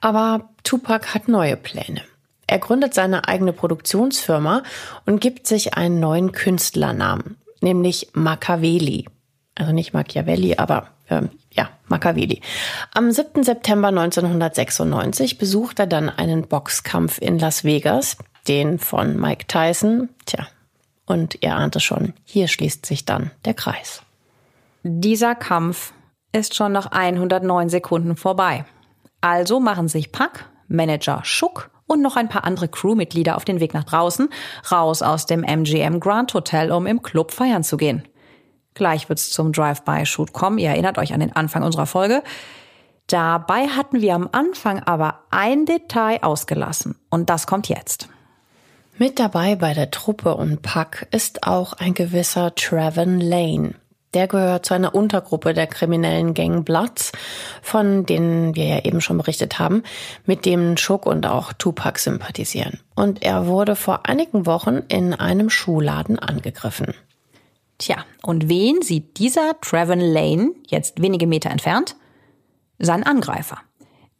[0.00, 2.02] Aber Tupac hat neue Pläne.
[2.48, 4.62] Er gründet seine eigene Produktionsfirma
[5.04, 9.04] und gibt sich einen neuen Künstlernamen, nämlich Machiavelli.
[9.54, 12.40] Also nicht Machiavelli, aber ähm, ja, Machiavelli.
[12.94, 13.44] Am 7.
[13.44, 18.16] September 1996 besucht er dann einen Boxkampf in Las Vegas,
[18.48, 20.08] den von Mike Tyson.
[20.24, 20.46] Tja,
[21.04, 24.00] und ihr ahnt es schon, hier schließt sich dann der Kreis.
[24.84, 25.92] Dieser Kampf
[26.32, 28.64] ist schon nach 109 Sekunden vorbei.
[29.20, 33.74] Also machen sich Pack, Manager Schuck und noch ein paar andere Crewmitglieder auf den Weg
[33.74, 34.28] nach draußen,
[34.70, 38.06] raus aus dem MGM Grand Hotel, um im Club feiern zu gehen.
[38.74, 40.58] Gleich wird's zum Drive-by-Shoot kommen.
[40.58, 42.22] Ihr erinnert euch an den Anfang unserer Folge.
[43.08, 48.08] Dabei hatten wir am Anfang aber ein Detail ausgelassen und das kommt jetzt.
[48.98, 53.74] Mit dabei bei der Truppe und Pack ist auch ein gewisser Trevin Lane.
[54.14, 57.12] Der gehört zu einer Untergruppe der kriminellen Gang Bloods,
[57.60, 59.82] von denen wir ja eben schon berichtet haben,
[60.24, 62.80] mit dem Schuck und auch Tupac sympathisieren.
[62.94, 66.94] Und er wurde vor einigen Wochen in einem Schuhladen angegriffen.
[67.76, 71.94] Tja, und wen sieht dieser Trevor Lane jetzt wenige Meter entfernt?
[72.78, 73.58] Sein Angreifer.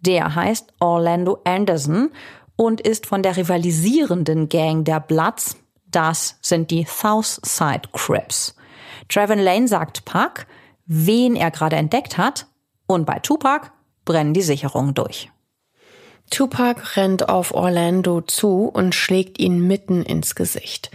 [0.01, 2.11] Der heißt Orlando Anderson
[2.57, 5.57] und ist von der rivalisierenden Gang der Bloods.
[5.91, 8.55] Das sind die Southside Crips.
[9.09, 10.47] Trevin Lane sagt Puck,
[10.87, 12.47] wen er gerade entdeckt hat,
[12.87, 13.71] und bei Tupac
[14.05, 15.31] brennen die Sicherungen durch.
[16.31, 20.91] Tupac rennt auf Orlando zu und schlägt ihn mitten ins Gesicht.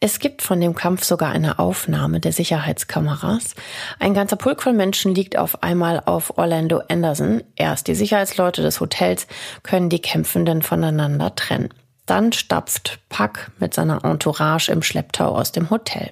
[0.00, 3.54] Es gibt von dem Kampf sogar eine Aufnahme der Sicherheitskameras.
[3.98, 7.42] Ein ganzer Pulk von Menschen liegt auf einmal auf Orlando Anderson.
[7.56, 9.26] Erst die Sicherheitsleute des Hotels
[9.62, 11.68] können die Kämpfenden voneinander trennen.
[12.06, 16.08] Dann stapft Puck mit seiner Entourage im Schlepptau aus dem Hotel.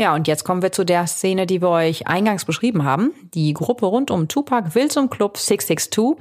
[0.00, 3.12] Ja, und jetzt kommen wir zu der Szene, die wir euch eingangs beschrieben haben.
[3.34, 6.16] Die Gruppe rund um Tupac will zum Club 662.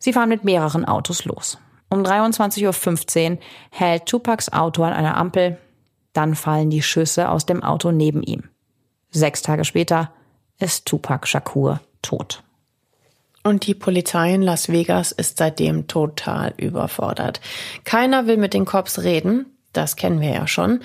[0.00, 1.56] Sie fahren mit mehreren Autos los.
[1.88, 3.38] Um 23.15 Uhr
[3.70, 5.56] hält Tupacs Auto an einer Ampel.
[6.14, 8.42] Dann fallen die Schüsse aus dem Auto neben ihm.
[9.12, 10.10] Sechs Tage später
[10.58, 12.42] ist Tupac Shakur tot.
[13.44, 17.40] Und die Polizei in Las Vegas ist seitdem total überfordert.
[17.84, 19.46] Keiner will mit den Cops reden.
[19.72, 20.80] Das kennen wir ja schon.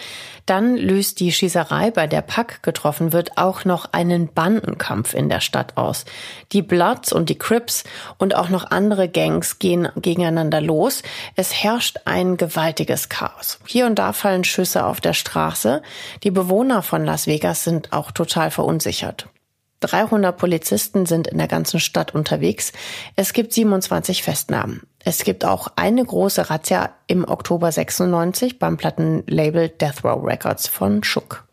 [0.45, 5.41] Dann löst die Schießerei, bei der Pack getroffen wird, auch noch einen Bandenkampf in der
[5.41, 6.05] Stadt aus.
[6.53, 7.83] Die Bloods und die Crips
[8.17, 11.03] und auch noch andere Gangs gehen gegeneinander los.
[11.35, 13.59] Es herrscht ein gewaltiges Chaos.
[13.65, 15.81] Hier und da fallen Schüsse auf der Straße.
[16.23, 19.27] Die Bewohner von Las Vegas sind auch total verunsichert.
[19.81, 22.73] 300 Polizisten sind in der ganzen Stadt unterwegs.
[23.15, 24.81] Es gibt 27 Festnahmen.
[25.10, 31.01] Es gibt auch eine große Razzia im Oktober 96 beim Plattenlabel Death Row Records von
[31.01, 31.45] Schuck.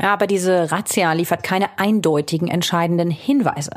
[0.00, 3.72] Ja, aber diese Razzia liefert keine eindeutigen entscheidenden Hinweise.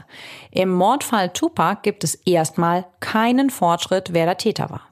[0.52, 4.84] Im Mordfall Tupac gibt es erstmal keinen Fortschritt, wer der Täter war.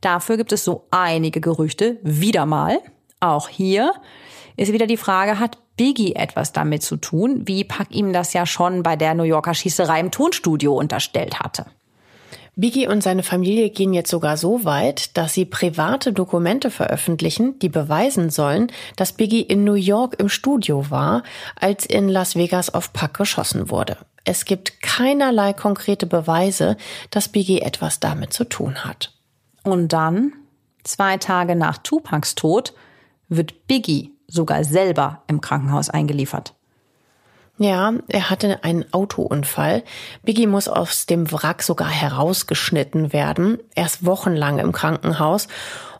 [0.00, 2.80] Dafür gibt es so einige Gerüchte, wieder mal.
[3.20, 3.92] Auch hier
[4.56, 8.44] ist wieder die Frage, hat Biggie etwas damit zu tun, wie Pack ihm das ja
[8.44, 11.66] schon bei der New Yorker Schießerei im Tonstudio unterstellt hatte?
[12.58, 17.68] Biggie und seine Familie gehen jetzt sogar so weit, dass sie private Dokumente veröffentlichen, die
[17.68, 21.22] beweisen sollen, dass Biggie in New York im Studio war,
[21.54, 23.98] als in Las Vegas auf Pack geschossen wurde.
[24.24, 26.78] Es gibt keinerlei konkrete Beweise,
[27.10, 29.12] dass Biggie etwas damit zu tun hat.
[29.62, 30.32] Und dann,
[30.82, 32.72] zwei Tage nach Tupacs Tod,
[33.28, 36.55] wird Biggie sogar selber im Krankenhaus eingeliefert.
[37.58, 39.82] Ja, er hatte einen Autounfall.
[40.22, 43.58] Biggie muss aus dem Wrack sogar herausgeschnitten werden.
[43.74, 45.48] Er ist wochenlang im Krankenhaus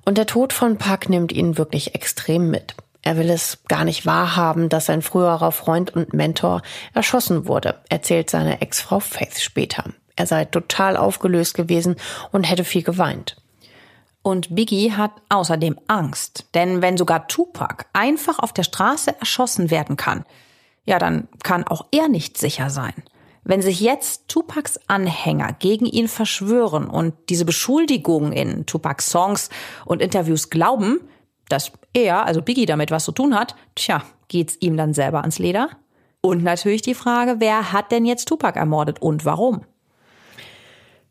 [0.05, 2.75] und der Tod von Puck nimmt ihn wirklich extrem mit.
[3.03, 8.29] Er will es gar nicht wahrhaben, dass sein früherer Freund und Mentor erschossen wurde, erzählt
[8.29, 9.85] seine Ex-Frau Faith später.
[10.17, 11.97] Er sei total aufgelöst gewesen
[12.33, 13.37] und hätte viel geweint.
[14.23, 19.97] Und Biggie hat außerdem Angst, denn wenn sogar Tupac einfach auf der Straße erschossen werden
[19.97, 20.25] kann,
[20.87, 22.95] ja, dann kann auch er nicht sicher sein.
[23.45, 29.51] Wenn sich jetzt Tupacs Anhänger gegen ihn verschwören und diese Beschuldigungen in Tupacs Songs
[29.84, 31.01] und Interviews glauben,
[31.49, 35.39] dass er, also Biggie, damit was zu tun hat, tja, geht's ihm dann selber ans
[35.39, 35.70] Leder?
[36.20, 39.61] Und natürlich die Frage, wer hat denn jetzt Tupac ermordet und warum?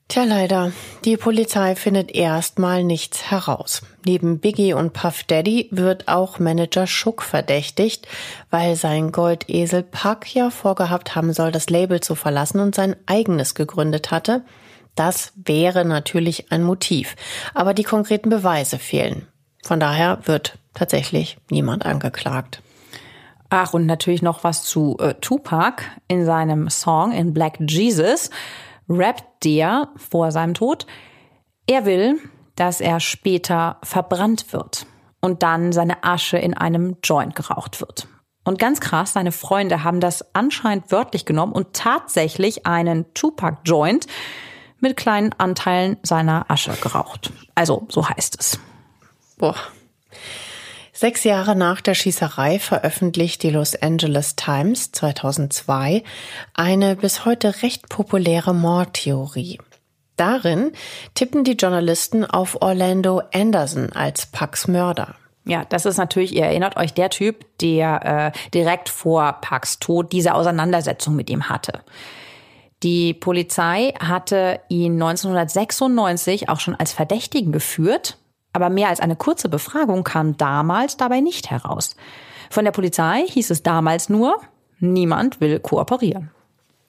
[0.07, 0.71] Tja, leider.
[1.03, 3.81] Die Polizei findet erstmal nichts heraus.
[4.05, 8.07] Neben Biggie und Puff Daddy wird auch Manager Schuck verdächtigt,
[8.51, 13.55] weil sein Goldesel Puck ja vorgehabt haben soll, das Label zu verlassen und sein eigenes
[13.55, 14.43] gegründet hatte.
[14.93, 17.15] Das wäre natürlich ein Motiv.
[17.55, 19.27] Aber die konkreten Beweise fehlen.
[19.63, 22.61] Von daher wird tatsächlich niemand angeklagt.
[23.49, 28.29] Ach, und natürlich noch was zu äh, Tupac in seinem Song in Black Jesus
[28.89, 30.85] rappt der vor seinem Tod,
[31.67, 32.19] er will,
[32.55, 34.85] dass er später verbrannt wird
[35.21, 38.07] und dann seine Asche in einem Joint geraucht wird.
[38.43, 44.05] Und ganz krass, seine Freunde haben das anscheinend wörtlich genommen und tatsächlich einen Tupac-Joint
[44.79, 47.33] mit kleinen Anteilen seiner Asche geraucht.
[47.55, 48.59] Also, so heißt es.
[49.37, 49.55] Boah,
[50.97, 56.03] Sechs Jahre nach der Schießerei veröffentlicht die Los Angeles Times 2002
[56.53, 59.59] eine bis heute recht populäre Mordtheorie.
[60.15, 60.71] Darin
[61.13, 65.15] tippen die Journalisten auf Orlando Anderson als Pucks Mörder.
[65.43, 70.13] Ja, das ist natürlich, ihr erinnert euch, der Typ, der äh, direkt vor Pucks Tod
[70.13, 71.81] diese Auseinandersetzung mit ihm hatte.
[72.83, 78.17] Die Polizei hatte ihn 1996 auch schon als Verdächtigen geführt,
[78.55, 81.95] aber mehr als eine kurze Befragung kam damals dabei nicht heraus.
[82.49, 84.37] Von der Polizei hieß es damals nur,
[84.79, 86.31] niemand will kooperieren.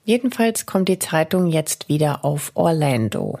[0.05, 3.39] Jedenfalls kommt die Zeitung jetzt wieder auf Orlando.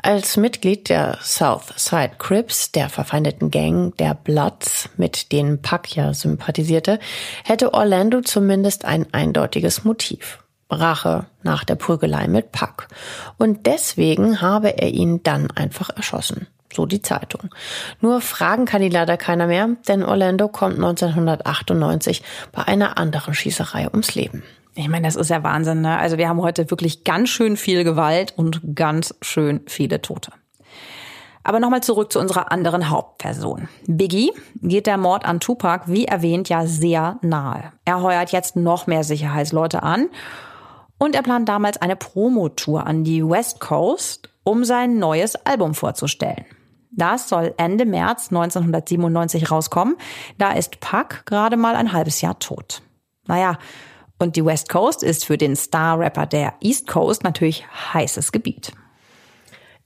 [0.00, 7.00] Als Mitglied der South Side Crips, der verfeindeten Gang der Bloods, mit denen ja sympathisierte,
[7.42, 10.38] hätte Orlando zumindest ein eindeutiges Motiv.
[10.70, 12.86] Rache nach der Prügelei mit Puck.
[13.36, 16.46] Und deswegen habe er ihn dann einfach erschossen.
[16.76, 17.48] So die Zeitung.
[18.02, 22.22] Nur fragen kann die leider keiner mehr, denn Orlando kommt 1998
[22.52, 24.42] bei einer anderen Schießerei ums Leben.
[24.74, 25.80] Ich meine, das ist ja Wahnsinn.
[25.80, 25.98] Ne?
[25.98, 30.32] Also wir haben heute wirklich ganz schön viel Gewalt und ganz schön viele Tote.
[31.44, 33.70] Aber nochmal zurück zu unserer anderen Hauptperson.
[33.86, 37.72] Biggie geht der Mord an Tupac, wie erwähnt, ja sehr nahe.
[37.86, 40.10] Er heuert jetzt noch mehr Sicherheitsleute an
[40.98, 46.44] und er plant damals eine Promotour an die West Coast, um sein neues Album vorzustellen.
[46.96, 49.96] Das soll Ende März 1997 rauskommen.
[50.38, 52.82] Da ist Puck gerade mal ein halbes Jahr tot.
[53.26, 53.58] Naja,
[54.18, 58.72] und die West Coast ist für den Star-Rapper der East Coast natürlich heißes Gebiet.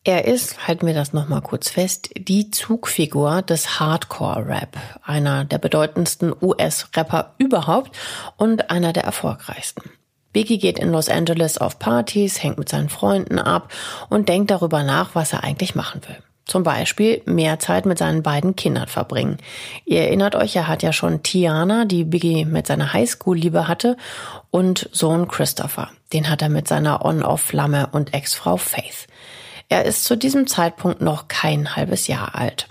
[0.03, 6.33] Er ist, halten wir das nochmal kurz fest, die Zugfigur des Hardcore-Rap, einer der bedeutendsten
[6.41, 7.99] US-Rapper überhaupt
[8.39, 9.91] und einer der erfolgreichsten.
[10.33, 13.73] Biggie geht in Los Angeles auf Partys, hängt mit seinen Freunden ab
[14.09, 16.17] und denkt darüber nach, was er eigentlich machen will.
[16.47, 19.39] Zum Beispiel mehr Zeit mit seinen beiden Kindern verbringen.
[19.85, 23.97] Ihr erinnert euch, er hat ja schon Tiana, die Biggie mit seiner Highschool-Liebe hatte,
[24.51, 25.91] und Sohn Christopher.
[26.13, 29.07] Den hat er mit seiner On-Off-Flamme und Ex-Frau Faith.
[29.69, 32.67] Er ist zu diesem Zeitpunkt noch kein halbes Jahr alt.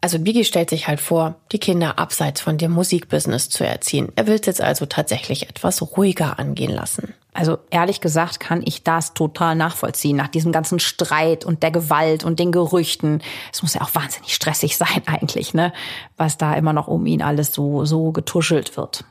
[0.00, 4.12] Also Biggie stellt sich halt vor, die Kinder abseits von dem Musikbusiness zu erziehen.
[4.16, 7.14] Er will es jetzt also tatsächlich etwas ruhiger angehen lassen.
[7.34, 12.24] Also ehrlich gesagt kann ich das total nachvollziehen nach diesem ganzen Streit und der Gewalt
[12.24, 13.22] und den Gerüchten.
[13.52, 15.72] Es muss ja auch wahnsinnig stressig sein eigentlich, ne?
[16.16, 19.04] Was da immer noch um ihn alles so so getuschelt wird.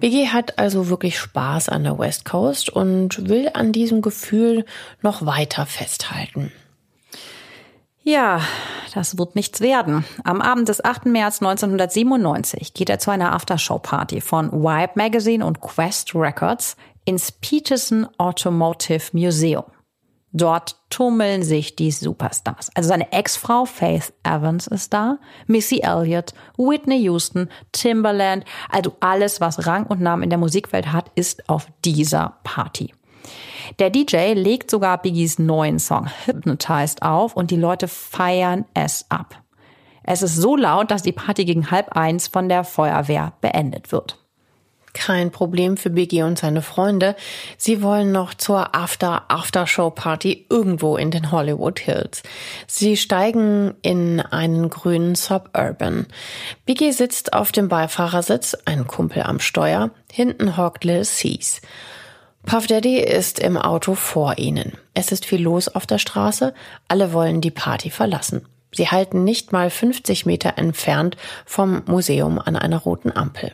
[0.00, 4.64] Biggie hat also wirklich Spaß an der West Coast und will an diesem Gefühl
[5.02, 6.50] noch weiter festhalten.
[8.04, 8.40] Ja,
[8.94, 10.04] das wird nichts werden.
[10.24, 11.06] Am Abend des 8.
[11.06, 18.06] März 1997 geht er zu einer Aftershow-Party von Vibe Magazine und Quest Records ins Peterson
[18.18, 19.64] Automotive Museum.
[20.34, 22.70] Dort tummeln sich die Superstars.
[22.74, 29.66] Also seine Ex-Frau Faith Evans ist da, Missy Elliott, Whitney Houston, Timberland, also alles, was
[29.66, 32.94] Rang und Namen in der Musikwelt hat, ist auf dieser Party.
[33.78, 39.42] Der DJ legt sogar Biggies neuen Song Hypnotized auf und die Leute feiern es ab.
[40.02, 44.18] Es ist so laut, dass die Party gegen halb eins von der Feuerwehr beendet wird.
[44.94, 47.16] Kein Problem für Biggie und seine Freunde.
[47.56, 52.22] Sie wollen noch zur After-After-Show-Party irgendwo in den Hollywood Hills.
[52.66, 56.06] Sie steigen in einen grünen Suburban.
[56.66, 59.90] Biggie sitzt auf dem Beifahrersitz, ein Kumpel am Steuer.
[60.12, 61.62] Hinten hockt Lil Cease.
[62.44, 64.72] Puff Daddy ist im Auto vor ihnen.
[64.94, 66.52] Es ist viel los auf der Straße.
[66.88, 68.46] Alle wollen die Party verlassen.
[68.72, 71.16] Sie halten nicht mal 50 Meter entfernt
[71.46, 73.52] vom Museum an einer roten Ampel.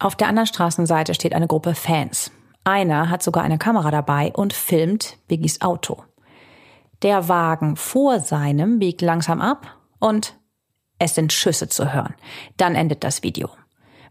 [0.00, 2.32] Auf der anderen Straßenseite steht eine Gruppe Fans.
[2.64, 6.02] Einer hat sogar eine Kamera dabei und filmt Biggies Auto.
[7.02, 10.38] Der Wagen vor seinem biegt langsam ab und
[10.98, 12.14] es sind Schüsse zu hören.
[12.56, 13.50] Dann endet das Video.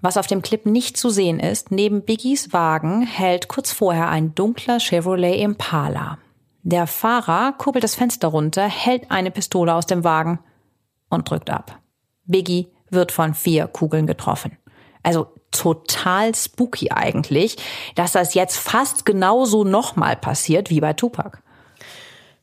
[0.01, 4.35] Was auf dem Clip nicht zu sehen ist, neben Biggies Wagen hält kurz vorher ein
[4.35, 6.19] dunkler Chevrolet Impala.
[6.61, 10.39] Der Fahrer kurbelt das Fenster runter, hält eine Pistole aus dem Wagen
[11.09, 11.79] und drückt ab.
[12.25, 14.57] Biggie wird von vier Kugeln getroffen.
[15.01, 17.57] Also total spooky eigentlich,
[17.95, 21.39] dass das jetzt fast genauso nochmal passiert wie bei Tupac.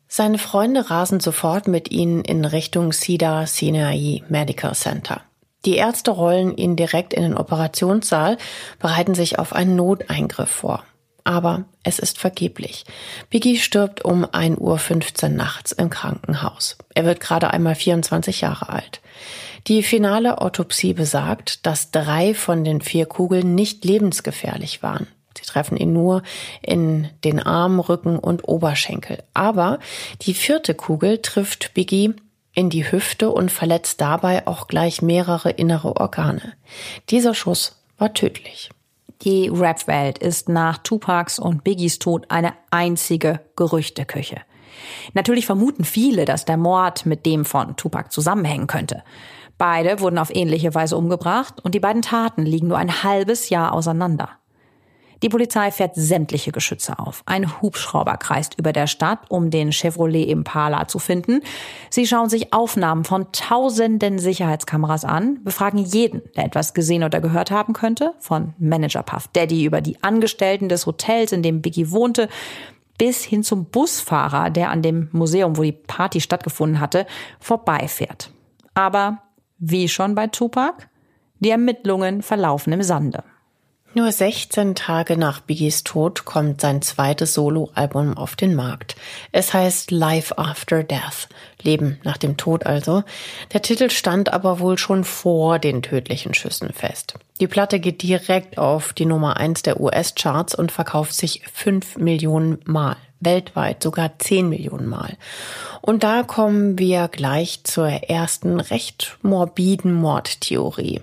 [0.08, 5.22] Seine Freunde rasen sofort mit ihnen in Richtung Cedar Sinai Medical Center.
[5.64, 8.38] Die Ärzte rollen ihn direkt in den Operationssaal,
[8.78, 10.84] bereiten sich auf einen Noteingriff vor.
[11.24, 12.84] Aber es ist vergeblich.
[13.30, 16.78] Biggie stirbt um 1.15 Uhr nachts im Krankenhaus.
[16.94, 19.00] Er wird gerade einmal 24 Jahre alt.
[19.66, 25.08] Die finale Autopsie besagt, dass drei von den vier Kugeln nicht lebensgefährlich waren.
[25.36, 26.22] Sie treffen ihn nur
[26.62, 29.24] in den Arm, Rücken und Oberschenkel.
[29.34, 29.80] Aber
[30.22, 32.14] die vierte Kugel trifft Biggie
[32.52, 36.54] in die Hüfte und verletzt dabei auch gleich mehrere innere Organe.
[37.10, 38.70] Dieser Schuss war tödlich.
[39.22, 44.40] Die Rap-Welt ist nach Tupacs und Biggies Tod eine einzige Gerüchteküche.
[45.12, 49.02] Natürlich vermuten viele, dass der Mord mit dem von Tupac zusammenhängen könnte.
[49.58, 53.72] Beide wurden auf ähnliche Weise umgebracht und die beiden Taten liegen nur ein halbes Jahr
[53.72, 54.30] auseinander.
[55.22, 57.22] Die Polizei fährt sämtliche Geschütze auf.
[57.24, 61.40] Ein Hubschrauber kreist über der Stadt, um den Chevrolet Impala zu finden.
[61.88, 67.50] Sie schauen sich Aufnahmen von tausenden Sicherheitskameras an, befragen jeden, der etwas gesehen oder gehört
[67.50, 72.28] haben könnte, von Manager Puff Daddy über die Angestellten des Hotels, in dem Biggie wohnte,
[72.98, 77.06] bis hin zum Busfahrer, der an dem Museum, wo die Party stattgefunden hatte,
[77.40, 78.30] vorbeifährt.
[78.74, 79.22] Aber
[79.58, 80.88] wie schon bei Tupac,
[81.40, 83.24] die Ermittlungen verlaufen im Sande.
[83.96, 88.94] Nur 16 Tage nach Biggies Tod kommt sein zweites Soloalbum auf den Markt.
[89.32, 91.30] Es heißt Life After Death,
[91.62, 93.04] Leben nach dem Tod also.
[93.54, 97.14] Der Titel stand aber wohl schon vor den tödlichen Schüssen fest.
[97.40, 102.58] Die Platte geht direkt auf die Nummer 1 der US-Charts und verkauft sich 5 Millionen
[102.66, 102.98] Mal.
[103.20, 105.16] Weltweit sogar 10 Millionen Mal.
[105.80, 111.00] Und da kommen wir gleich zur ersten recht morbiden Mordtheorie.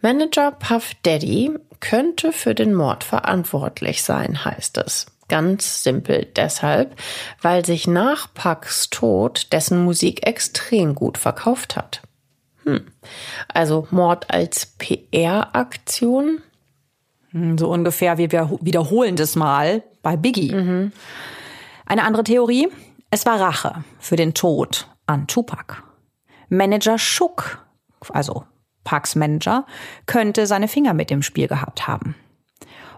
[0.00, 1.50] Manager Puff Daddy
[1.84, 5.06] könnte für den Mord verantwortlich sein, heißt es.
[5.28, 6.98] Ganz simpel deshalb,
[7.42, 12.00] weil sich nach Pucks Tod dessen Musik extrem gut verkauft hat.
[12.62, 12.86] Hm.
[13.48, 16.40] Also Mord als PR-Aktion?
[17.32, 20.54] Hm, so ungefähr wie wir wiederholen das mal bei Biggie.
[20.54, 20.92] Mhm.
[21.84, 22.68] Eine andere Theorie?
[23.10, 25.82] Es war Rache für den Tod an Tupac.
[26.48, 27.58] Manager Schuck,
[28.08, 28.44] also
[28.84, 29.66] Parks Manager,
[30.06, 32.14] könnte seine Finger mit dem Spiel gehabt haben.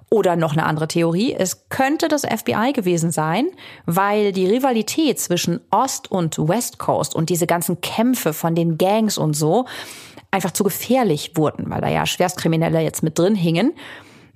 [0.08, 3.48] Oder noch eine andere Theorie, es könnte das FBI gewesen sein,
[3.86, 9.18] weil die Rivalität zwischen Ost und West Coast und diese ganzen Kämpfe von den Gangs
[9.18, 9.66] und so
[10.30, 13.72] einfach zu gefährlich wurden, weil da ja Schwerstkriminelle jetzt mit drin hingen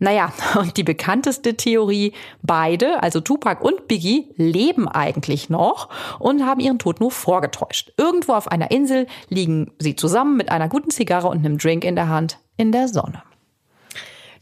[0.01, 5.89] naja, und die bekannteste Theorie, beide, also Tupac und Biggie, leben eigentlich noch
[6.19, 7.93] und haben ihren Tod nur vorgetäuscht.
[7.97, 11.95] Irgendwo auf einer Insel liegen sie zusammen mit einer guten Zigarre und einem Drink in
[11.95, 13.23] der Hand in der Sonne.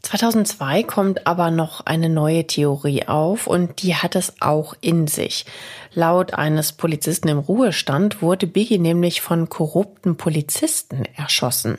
[0.01, 5.45] 2002 kommt aber noch eine neue Theorie auf und die hat es auch in sich.
[5.93, 11.77] Laut eines Polizisten im Ruhestand wurde Biggie nämlich von korrupten Polizisten erschossen.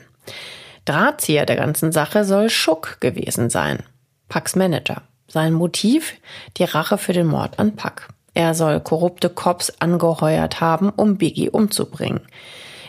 [0.85, 3.83] Drahtzieher der ganzen Sache soll Schuck gewesen sein.
[4.29, 5.03] Pucks Manager.
[5.27, 6.13] Sein Motiv?
[6.57, 8.09] Die Rache für den Mord an Puck.
[8.33, 12.21] Er soll korrupte Cops angeheuert haben, um Biggie umzubringen.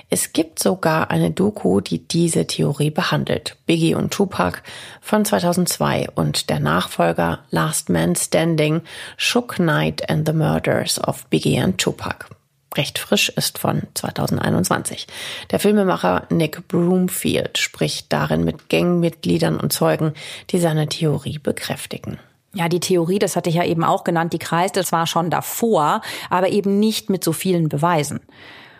[0.08, 3.56] Es gibt sogar eine Doku, die diese Theorie behandelt.
[3.66, 4.62] Biggie und Tupac
[5.00, 8.82] von 2002 und der Nachfolger Last Man Standing,
[9.16, 12.28] Shook Knight and the Murders of Biggie and Tupac
[12.76, 15.06] recht frisch ist von 2021.
[15.50, 20.14] Der Filmemacher Nick Broomfield spricht darin mit Gangmitgliedern und Zeugen,
[20.50, 22.18] die seine Theorie bekräftigen.
[22.54, 26.02] Ja, die Theorie, das hatte ich ja eben auch genannt, die kreiste zwar schon davor,
[26.28, 28.20] aber eben nicht mit so vielen Beweisen.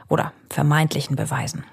[0.08, 1.64] oder vermeintlichen Beweisen.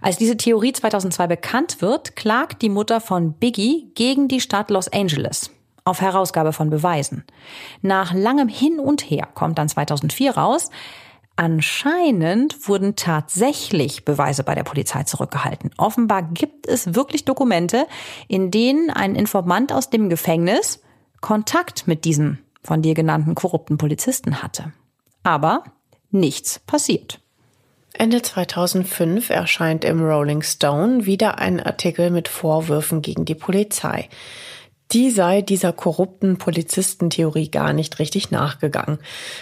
[0.00, 4.86] Als diese Theorie 2002 bekannt wird, klagt die Mutter von Biggie gegen die Stadt Los
[4.86, 5.50] Angeles
[5.84, 7.24] auf Herausgabe von Beweisen.
[7.82, 10.70] Nach langem Hin und Her kommt dann 2004 raus,
[11.40, 15.70] Anscheinend wurden tatsächlich Beweise bei der Polizei zurückgehalten.
[15.78, 17.86] Offenbar gibt es wirklich Dokumente,
[18.28, 20.82] in denen ein Informant aus dem Gefängnis
[21.22, 24.74] Kontakt mit diesem von dir genannten korrupten Polizisten hatte.
[25.22, 25.64] Aber
[26.10, 27.20] nichts passiert.
[27.94, 34.10] Ende 2005 erscheint im Rolling Stone wieder ein Artikel mit Vorwürfen gegen die Polizei
[34.92, 38.98] die sei dieser korrupten Polizistentheorie gar nicht richtig nachgegangen.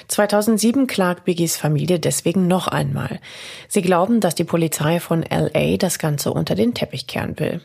[0.08, 3.20] 2007 klagt Biggies Familie deswegen noch einmal.
[3.68, 7.60] Sie glauben, dass die Polizei von LA das Ganze unter den Teppich kehren will.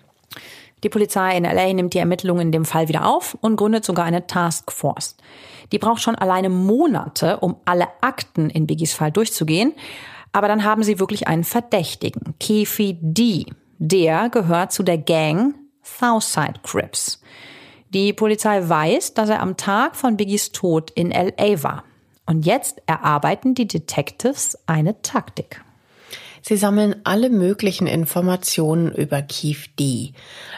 [0.84, 4.06] Die Polizei in LA nimmt die Ermittlungen in dem Fall wieder auf und gründet sogar
[4.06, 5.16] eine Taskforce.
[5.72, 9.74] Die braucht schon alleine Monate, um alle Akten in Biggies Fall durchzugehen.
[10.34, 13.46] Aber dann haben sie wirklich einen Verdächtigen, Keefe D.
[13.78, 17.22] Der gehört zu der Gang Southside Crips.
[17.94, 21.84] Die Polizei weiß, dass er am Tag von Biggies Tod in LA war.
[22.26, 25.62] Und jetzt erarbeiten die Detectives eine Taktik.
[26.46, 30.12] Sie sammeln alle möglichen Informationen über Keith D.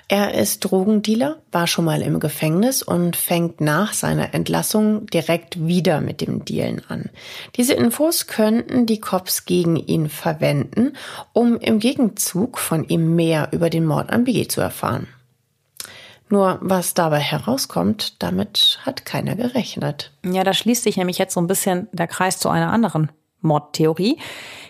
[0.07, 6.01] Er ist Drogendealer, war schon mal im Gefängnis und fängt nach seiner Entlassung direkt wieder
[6.01, 7.09] mit dem Dealen an.
[7.55, 10.93] Diese Infos könnten die Cops gegen ihn verwenden,
[11.33, 15.07] um im Gegenzug von ihm mehr über den Mord an Biggie zu erfahren.
[16.29, 20.11] Nur was dabei herauskommt, damit hat keiner gerechnet.
[20.23, 23.11] Ja, da schließt sich nämlich jetzt so ein bisschen der Kreis zu einer anderen
[23.41, 24.17] Mordtheorie.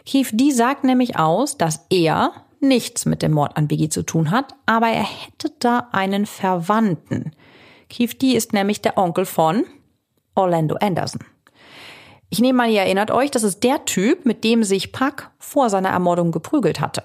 [0.06, 4.32] Keith die sagt nämlich aus, dass er nichts mit dem Mord an Biggie zu tun
[4.32, 7.32] hat, aber er hätte da einen Verwandten.
[7.90, 9.66] Keith D ist nämlich der Onkel von
[10.36, 11.22] Orlando Anderson.
[12.30, 15.70] Ich nehme mal, ihr erinnert euch, das ist der Typ, mit dem sich Puck vor
[15.70, 17.04] seiner Ermordung geprügelt hatte.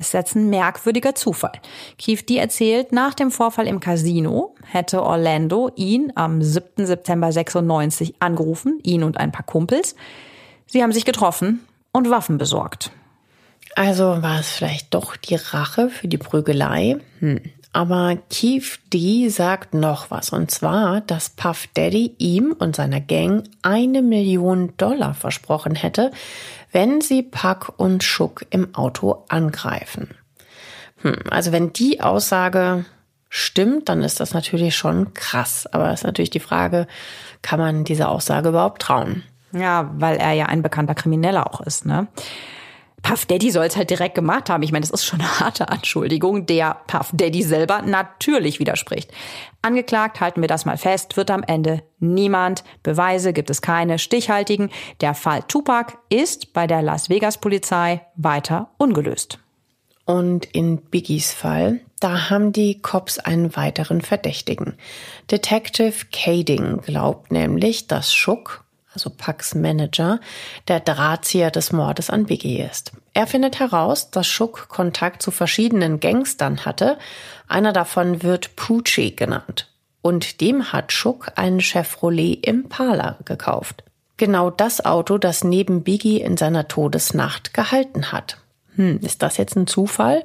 [0.00, 1.52] Ist jetzt ein merkwürdiger Zufall.
[1.98, 6.86] Keith D erzählt, nach dem Vorfall im Casino hätte Orlando ihn am 7.
[6.86, 9.94] September 96 angerufen, ihn und ein paar Kumpels.
[10.66, 11.60] Sie haben sich getroffen
[11.92, 12.90] und Waffen besorgt.
[13.76, 16.96] Also war es vielleicht doch die Rache für die Prügelei?
[17.18, 17.40] Hm.
[17.72, 23.44] Aber Keith D sagt noch was, und zwar, dass Puff Daddy ihm und seiner Gang
[23.62, 26.10] eine Million Dollar versprochen hätte,
[26.72, 30.10] wenn sie Puck und Schuck im Auto angreifen.
[31.02, 32.84] Hm, also wenn die Aussage
[33.28, 35.68] stimmt, dann ist das natürlich schon krass.
[35.70, 36.88] Aber es ist natürlich die Frage,
[37.42, 39.22] kann man dieser Aussage überhaupt trauen?
[39.52, 42.08] Ja, weil er ja ein bekannter Krimineller auch ist, ne?
[43.02, 44.62] Puff Daddy soll es halt direkt gemacht haben.
[44.62, 49.10] Ich meine, das ist schon eine harte Anschuldigung, der Puff Daddy selber natürlich widerspricht.
[49.62, 52.64] Angeklagt, halten wir das mal fest, wird am Ende niemand.
[52.82, 54.70] Beweise gibt es keine stichhaltigen.
[55.00, 59.38] Der Fall Tupac ist bei der Las Vegas Polizei weiter ungelöst.
[60.06, 64.74] Und in Biggies Fall, da haben die Cops einen weiteren Verdächtigen.
[65.30, 70.20] Detective Kading glaubt nämlich, dass Schuck also Pucks Manager,
[70.68, 72.92] der Drahtzieher des Mordes an Biggie ist.
[73.12, 76.98] Er findet heraus, dass Schuck Kontakt zu verschiedenen Gangstern hatte.
[77.48, 79.68] Einer davon wird Poochie genannt.
[80.02, 83.84] Und dem hat Schuck einen Chevrolet Impala gekauft.
[84.16, 88.38] Genau das Auto, das neben Biggie in seiner Todesnacht gehalten hat.
[88.76, 90.24] Hm, ist das jetzt ein Zufall?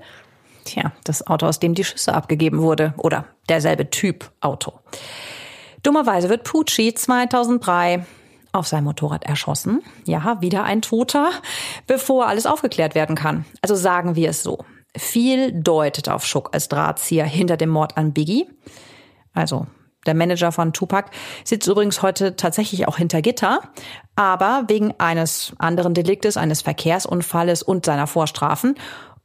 [0.65, 2.93] Tja, das Auto, aus dem die Schüsse abgegeben wurde.
[2.97, 4.73] Oder derselbe Typ Auto.
[5.83, 8.05] Dummerweise wird Pucci 2003
[8.55, 9.83] auf sein Motorrad erschossen.
[10.05, 11.29] Ja, wieder ein Toter,
[11.87, 13.45] bevor alles aufgeklärt werden kann.
[13.61, 14.59] Also sagen wir es so.
[14.97, 18.47] Viel deutet auf Schuck als Drahtzieher hinter dem Mord an Biggie.
[19.33, 19.67] Also
[20.05, 21.11] der Manager von Tupac
[21.43, 23.59] sitzt übrigens heute tatsächlich auch hinter Gitter,
[24.15, 28.75] aber wegen eines anderen Deliktes, eines Verkehrsunfalles und seiner Vorstrafen.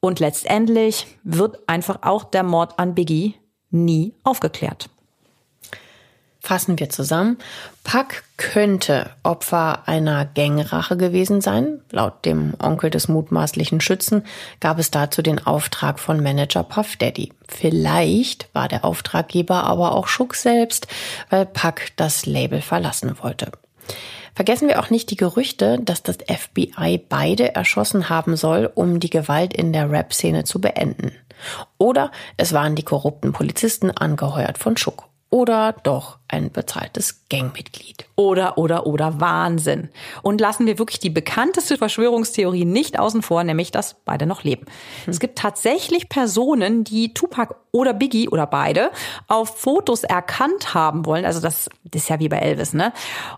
[0.01, 3.37] Und letztendlich wird einfach auch der Mord an Biggie
[3.71, 4.89] nie aufgeklärt.
[6.43, 7.37] Fassen wir zusammen.
[7.85, 11.81] Puck könnte Opfer einer Gangrache gewesen sein.
[11.91, 14.25] Laut dem Onkel des mutmaßlichen Schützen
[14.59, 17.33] gab es dazu den Auftrag von Manager Puff Daddy.
[17.47, 20.87] Vielleicht war der Auftraggeber aber auch Schuck selbst,
[21.29, 23.53] weil Puck das Label verlassen wollte.
[24.35, 29.11] Vergessen wir auch nicht die Gerüchte, dass das FBI beide erschossen haben soll, um die
[29.11, 31.13] Gewalt in der Rap-Szene zu beenden.
[31.77, 38.05] Oder es waren die korrupten Polizisten angeheuert von Schuck oder doch ein bezahltes Gangmitglied.
[38.17, 39.89] Oder, oder, oder Wahnsinn.
[40.23, 44.67] Und lassen wir wirklich die bekannteste Verschwörungstheorie nicht außen vor, nämlich, dass beide noch leben.
[45.05, 45.11] Hm.
[45.11, 48.91] Es gibt tatsächlich Personen, die Tupac oder Biggie oder beide
[49.29, 51.25] auf Fotos erkannt haben wollen.
[51.25, 52.93] Also das, das ist ja wie bei Elvis, ne?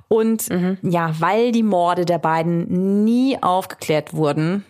[0.09, 0.78] Und mhm.
[0.82, 4.64] ja, weil die Morde der beiden nie aufgeklärt wurden,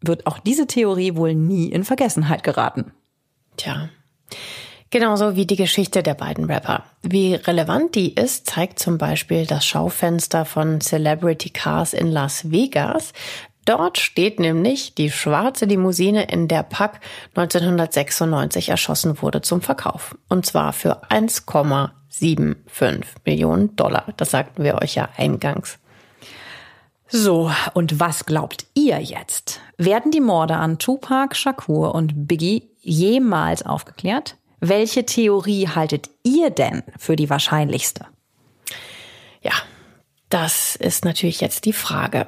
[0.00, 2.92] wird auch diese Theorie wohl nie in Vergessenheit geraten.
[3.56, 3.88] Tja.
[4.94, 6.84] Genauso wie die Geschichte der beiden Rapper.
[7.02, 13.12] Wie relevant die ist, zeigt zum Beispiel das Schaufenster von Celebrity Cars in Las Vegas.
[13.64, 17.00] Dort steht nämlich die schwarze Limousine, in der Pack
[17.34, 20.16] 1996 erschossen wurde, zum Verkauf.
[20.28, 24.04] Und zwar für 1,75 Millionen Dollar.
[24.16, 25.80] Das sagten wir euch ja eingangs.
[27.08, 29.58] So, und was glaubt ihr jetzt?
[29.76, 34.36] Werden die Morde an Tupac, Shakur und Biggie jemals aufgeklärt?
[34.60, 38.06] Welche Theorie haltet ihr denn für die wahrscheinlichste?
[39.42, 39.52] Ja,
[40.30, 42.26] das ist natürlich jetzt die Frage.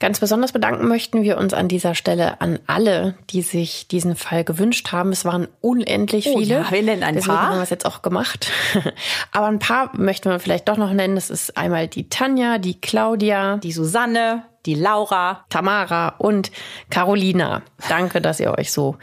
[0.00, 4.44] Ganz besonders bedanken möchten wir uns an dieser Stelle an alle, die sich diesen Fall
[4.44, 5.12] gewünscht haben.
[5.12, 6.54] Es waren unendlich oh, viele.
[6.54, 7.48] Ja, wir nennen ein Deswegen paar.
[7.48, 8.50] haben wir es jetzt auch gemacht.
[9.32, 11.14] Aber ein paar möchten wir vielleicht doch noch nennen.
[11.14, 16.50] Das ist einmal die Tanja, die Claudia, die Susanne, die Laura, Tamara und
[16.90, 17.62] Carolina.
[17.88, 18.96] Danke, dass ihr euch so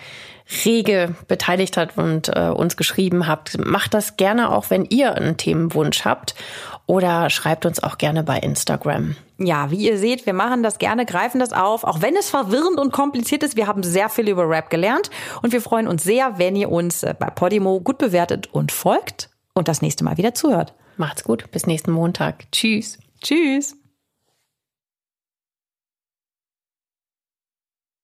[0.66, 3.64] rege beteiligt habt und äh, uns geschrieben habt.
[3.64, 6.36] Macht das gerne auch, wenn ihr einen Themenwunsch habt
[6.86, 9.16] oder schreibt uns auch gerne bei Instagram.
[9.38, 12.80] Ja, wie ihr seht, wir machen das gerne, greifen das auf, auch wenn es verwirrend
[12.80, 13.56] und kompliziert ist.
[13.56, 15.10] Wir haben sehr viel über Rap gelernt
[15.42, 19.30] und wir freuen uns sehr, wenn ihr uns äh, bei Podimo gut bewertet und folgt
[19.54, 20.74] und das nächste Mal wieder zuhört.
[20.98, 22.52] Macht's gut, bis nächsten Montag.
[22.52, 22.98] Tschüss.
[23.22, 23.79] Tschüss.